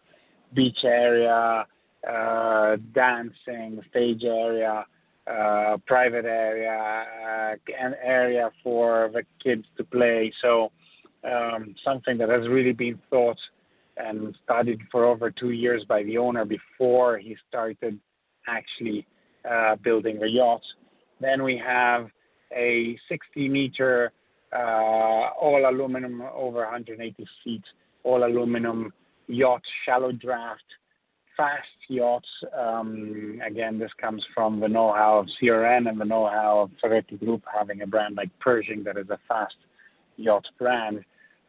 beach 0.53 0.79
area, 0.83 1.64
uh, 2.09 2.77
dancing, 2.94 3.81
stage 3.90 4.25
area, 4.25 4.85
uh, 5.27 5.77
private 5.87 6.25
area, 6.25 7.05
uh, 7.27 7.55
an 7.79 7.94
area 8.03 8.51
for 8.62 9.11
the 9.12 9.23
kids 9.42 9.64
to 9.77 9.85
play. 9.85 10.33
So 10.40 10.73
um, 11.25 11.75
something 11.85 12.16
that 12.18 12.29
has 12.29 12.49
really 12.49 12.73
been 12.73 12.99
thought 13.11 13.38
and 13.97 14.35
studied 14.44 14.81
for 14.90 15.05
over 15.05 15.31
two 15.31 15.51
years 15.51 15.85
by 15.88 16.03
the 16.05 16.16
owner 16.16 16.44
before 16.44 17.18
he 17.18 17.37
started 17.49 17.99
actually 18.47 19.07
uh, 19.49 19.77
building 19.77 20.18
the 20.18 20.29
yacht. 20.29 20.62
Then 21.21 21.42
we 21.42 21.61
have 21.64 22.09
a 22.57 22.99
60 23.09 23.49
meter 23.49 24.12
uh, 24.53 25.31
all 25.40 25.68
aluminum 25.68 26.23
over 26.35 26.61
180 26.61 27.27
feet 27.44 27.64
all 28.05 28.25
aluminum 28.25 28.90
yacht 29.27 29.61
shallow 29.85 30.12
draft 30.12 30.64
fast 31.38 31.68
yachts. 31.88 32.29
Um, 32.55 33.40
again, 33.46 33.79
this 33.79 33.92
comes 33.98 34.22
from 34.35 34.61
the 34.61 34.68
know-how 34.68 35.20
of 35.20 35.29
CRN 35.40 35.88
and 35.88 35.98
the 35.98 36.05
know-how 36.05 36.59
of 36.64 36.70
Ferretti 36.83 37.16
Group 37.16 37.42
having 37.51 37.81
a 37.81 37.87
brand 37.87 38.16
like 38.16 38.29
Pershing 38.40 38.85
that 38.85 38.98
is 38.98 39.09
a 39.09 39.18
fast 39.27 39.55
yacht 40.18 40.44
brand. 40.59 41.05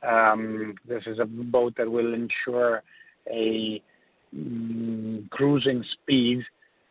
Um, 0.08 0.75
this 0.88 1.04
is 1.08 1.19
a 1.19 1.25
boat 1.25 1.73
that 1.78 1.91
will 1.91 2.13
ensure 2.13 2.84
a 3.30 3.82
mm, 4.34 5.30
cruising 5.32 5.84
speed, 5.91 6.43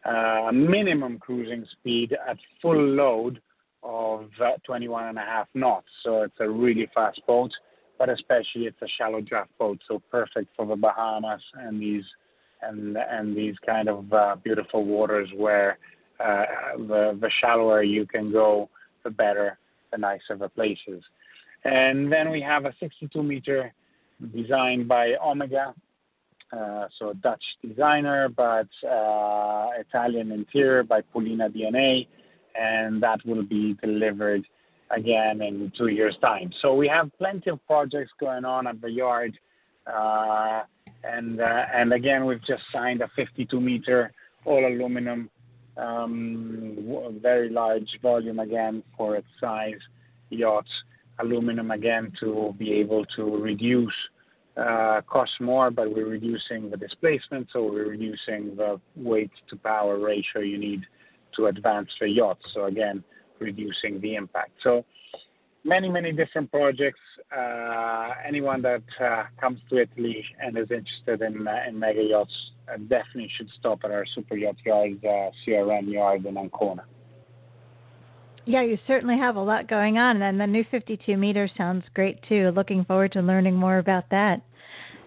uh, 0.04 0.50
minimum 0.52 1.18
cruising 1.18 1.64
speed 1.72 2.14
at 2.28 2.36
full 2.60 2.76
load 2.76 3.40
of 3.82 4.28
uh, 4.44 4.52
21 4.66 5.08
and 5.08 5.18
a 5.18 5.22
half 5.22 5.46
knots. 5.54 5.86
So 6.02 6.22
it's 6.22 6.34
a 6.40 6.50
really 6.50 6.88
fast 6.94 7.22
boat, 7.26 7.52
but 7.96 8.10
especially 8.10 8.66
it's 8.66 8.82
a 8.82 8.88
shallow 8.98 9.20
draft 9.20 9.56
boat, 9.56 9.78
so 9.86 10.02
perfect 10.10 10.48
for 10.56 10.66
the 10.66 10.76
Bahamas 10.76 11.40
and 11.54 11.80
these 11.80 12.04
and 12.62 12.96
and 12.96 13.36
these 13.36 13.54
kind 13.64 13.88
of 13.88 14.12
uh, 14.12 14.36
beautiful 14.42 14.84
waters 14.84 15.28
where 15.36 15.78
uh, 16.20 16.44
the 16.76 17.18
the 17.20 17.30
shallower 17.40 17.82
you 17.82 18.06
can 18.06 18.32
go, 18.32 18.68
the 19.04 19.10
better, 19.10 19.58
the 19.92 19.98
nicer 19.98 20.36
the 20.36 20.48
places. 20.48 21.02
And 21.64 22.10
then 22.10 22.30
we 22.30 22.40
have 22.40 22.64
a 22.64 22.74
62 22.78 23.22
meter 23.22 23.72
designed 24.34 24.88
by 24.88 25.14
Omega, 25.24 25.74
uh, 26.56 26.86
so 26.98 27.12
Dutch 27.14 27.42
designer, 27.66 28.28
but 28.28 28.68
uh, 28.86 29.68
Italian 29.78 30.32
interior 30.32 30.82
by 30.82 31.02
Pulina 31.02 31.48
DNA, 31.54 32.06
and 32.58 33.02
that 33.02 33.20
will 33.24 33.42
be 33.42 33.74
delivered 33.82 34.46
again 34.90 35.42
in 35.42 35.70
two 35.76 35.88
years' 35.88 36.16
time. 36.20 36.50
So 36.62 36.74
we 36.74 36.88
have 36.88 37.10
plenty 37.18 37.50
of 37.50 37.64
projects 37.66 38.12
going 38.18 38.44
on 38.44 38.66
at 38.66 38.80
the 38.80 38.90
yard. 38.90 39.38
And 41.04 41.40
uh, 41.40 41.64
and 41.72 41.92
again, 41.92 42.26
we've 42.26 42.44
just 42.44 42.62
signed 42.72 43.02
a 43.02 43.08
52 43.14 43.60
meter 43.60 44.12
all 44.44 44.66
aluminum, 44.66 45.30
um, 45.76 47.18
very 47.22 47.50
large 47.50 47.88
volume 48.02 48.38
again 48.38 48.82
for 48.96 49.16
its 49.16 49.26
size 49.40 49.78
yachts. 50.30 50.70
Aluminum 51.20 51.70
again 51.72 52.12
to 52.20 52.54
be 52.58 52.72
able 52.74 53.04
to 53.16 53.36
reduce 53.36 53.94
uh, 54.56 55.00
costs 55.06 55.34
more, 55.40 55.70
but 55.70 55.92
we're 55.94 56.06
reducing 56.06 56.70
the 56.70 56.76
displacement, 56.76 57.48
so 57.52 57.64
we're 57.64 57.88
reducing 57.88 58.56
the 58.56 58.80
weight 58.96 59.30
to 59.48 59.56
power 59.56 59.98
ratio 59.98 60.40
you 60.42 60.58
need 60.58 60.82
to 61.36 61.46
advance 61.46 61.88
the 62.00 62.08
yacht. 62.08 62.38
So 62.54 62.64
again, 62.64 63.02
reducing 63.40 64.00
the 64.00 64.14
impact. 64.14 64.50
So 64.62 64.84
many, 65.64 65.88
many 65.88 66.12
different 66.12 66.50
projects. 66.50 67.00
Uh, 67.36 68.14
anyone 68.26 68.62
that 68.62 68.82
uh, 69.00 69.24
comes 69.38 69.60
to 69.68 69.78
Italy 69.78 70.24
and 70.40 70.56
is 70.56 70.70
interested 70.70 71.20
in, 71.20 71.46
uh, 71.46 71.52
in 71.68 71.78
mega 71.78 72.02
yachts 72.02 72.32
uh, 72.72 72.76
definitely 72.88 73.30
should 73.36 73.50
stop 73.58 73.80
at 73.84 73.90
our 73.90 74.06
super 74.14 74.34
yacht 74.34 74.56
yard, 74.64 74.98
uh, 75.04 75.30
CRN 75.46 75.92
yard 75.92 76.24
in 76.24 76.38
Ancona. 76.38 76.84
Yeah, 78.46 78.62
you 78.62 78.78
certainly 78.86 79.18
have 79.18 79.36
a 79.36 79.42
lot 79.42 79.68
going 79.68 79.98
on, 79.98 80.22
and 80.22 80.40
the 80.40 80.46
new 80.46 80.64
52 80.70 81.18
meters 81.18 81.50
sounds 81.58 81.84
great 81.92 82.18
too. 82.26 82.50
Looking 82.56 82.82
forward 82.86 83.12
to 83.12 83.20
learning 83.20 83.56
more 83.56 83.76
about 83.76 84.08
that. 84.10 84.40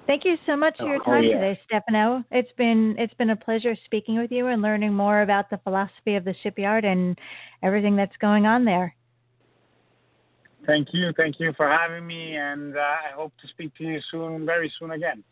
Thank 0.06 0.26
you 0.26 0.38
so 0.46 0.56
much 0.56 0.78
for 0.78 0.86
your 0.86 1.02
oh, 1.02 1.06
time 1.06 1.24
oh, 1.24 1.28
yeah. 1.28 1.40
today, 1.40 1.60
Stefano. 1.66 2.24
It's 2.30 2.52
been 2.58 2.96
it's 3.00 3.14
been 3.16 3.32
a 3.32 3.36
pleasure 3.36 3.76
speaking 3.86 4.20
with 4.20 4.32
you 4.32 4.48
and 4.48 4.62
learning 4.62 4.94
more 4.94 5.22
about 5.22 5.50
the 5.50 5.58
philosophy 5.60 6.16
of 6.16 6.24
the 6.24 6.36
shipyard 6.44 6.86
and 6.86 7.18
everything 7.64 7.96
that's 7.96 8.16
going 8.18 8.46
on 8.46 8.66
there. 8.66 8.96
Thank 10.66 10.90
you. 10.94 11.12
Thank 11.18 11.40
you 11.40 11.54
for 11.58 11.68
having 11.68 12.06
me, 12.06 12.36
and 12.36 12.78
uh, 12.78 12.80
I 12.80 13.16
hope 13.16 13.34
to 13.42 13.48
speak 13.48 13.76
to 13.78 13.84
you 13.84 14.00
soon, 14.12 14.46
very 14.46 14.72
soon 14.78 14.92
again. 14.92 15.24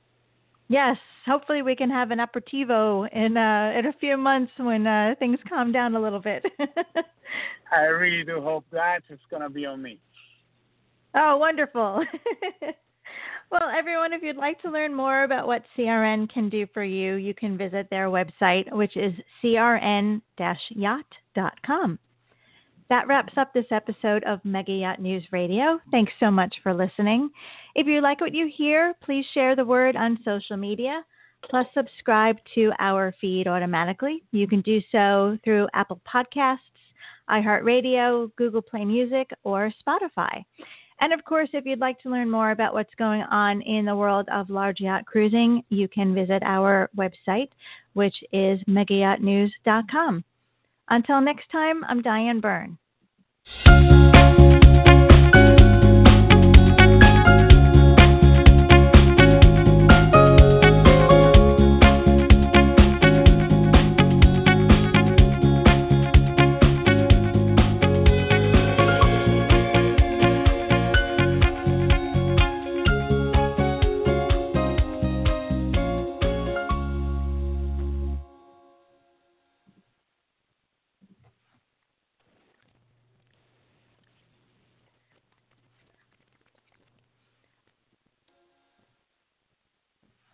Yes, 0.70 0.98
hopefully 1.26 1.62
we 1.64 1.76
can 1.76 1.90
have 1.90 2.12
an 2.12 2.20
aperitivo 2.20 3.12
in 3.12 3.38
uh, 3.38 3.74
in 3.78 3.88
a 3.88 3.94
few 4.00 4.18
months 4.18 4.52
when 4.58 4.86
uh, 4.86 5.16
things 5.18 5.40
calm 5.48 5.72
down 5.72 5.96
a 5.96 6.00
little 6.00 6.20
bit. 6.20 6.46
I 7.72 7.82
really 7.86 8.24
do 8.24 8.40
hope 8.42 8.66
that 8.72 9.02
it's 9.10 9.22
going 9.30 9.42
to 9.42 9.50
be 9.50 9.66
on 9.66 9.82
me. 9.82 10.00
Oh, 11.16 11.38
wonderful. 11.38 12.04
well, 13.52 13.70
everyone, 13.76 14.14
if 14.14 14.22
you'd 14.22 14.36
like 14.36 14.62
to 14.62 14.70
learn 14.70 14.94
more 14.94 15.24
about 15.24 15.48
what 15.48 15.64
CRN 15.76 16.32
can 16.32 16.50
do 16.50 16.68
for 16.72 16.84
you, 16.84 17.16
you 17.16 17.34
can 17.34 17.58
visit 17.58 17.90
their 17.90 18.10
website, 18.10 18.72
which 18.72 18.96
is 18.96 19.14
crn-yacht.com. 19.44 20.22
That 22.90 23.08
wraps 23.08 23.34
up 23.38 23.54
this 23.54 23.68
episode 23.70 24.24
of 24.24 24.44
Mega 24.44 24.72
Yacht 24.72 25.00
News 25.00 25.24
Radio. 25.32 25.80
Thanks 25.92 26.12
so 26.20 26.32
much 26.32 26.56
for 26.64 26.74
listening. 26.74 27.30
If 27.76 27.86
you 27.86 28.02
like 28.02 28.20
what 28.20 28.34
you 28.34 28.52
hear, 28.56 28.96
please 29.04 29.26
share 29.32 29.56
the 29.56 29.64
word 29.64 29.96
on 29.96 30.18
social 30.26 30.58
media, 30.58 31.04
plus 31.48 31.68
subscribe 31.76 32.38
to 32.56 32.72
our 32.80 33.14
feed 33.22 33.48
automatically. 33.48 34.24
You 34.32 34.48
can 34.48 34.62
do 34.62 34.82
so 34.92 35.38
through 35.44 35.68
Apple 35.76 36.02
Podcasts, 36.12 36.58
iHeartRadio, 37.30 38.32
Google 38.36 38.64
Play 38.64 38.86
Music, 38.86 39.30
or 39.44 39.72
Spotify. 39.88 40.44
And 41.00 41.14
of 41.14 41.24
course, 41.26 41.50
if 41.54 41.68
you'd 41.68 41.80
like 41.80 42.00
to 42.00 42.10
learn 42.10 42.30
more 42.30 42.50
about 42.52 42.74
what's 42.74 42.94
going 42.96 43.22
on 43.22 43.62
in 43.62 43.86
the 43.86 43.96
world 43.96 44.28
of 44.34 44.50
large 44.50 44.80
yacht 44.80 45.06
cruising, 45.06 45.64
you 45.70 45.88
can 45.88 46.16
visit 46.16 46.42
our 46.44 46.90
website, 46.98 47.50
which 47.94 48.16
is 48.34 48.60
megayachtnews.com. 48.68 50.24
Until 50.90 51.22
next 51.22 51.52
time, 51.52 51.84
I'm 51.88 52.02
Diane 52.02 52.40
Byrne. 52.40 52.78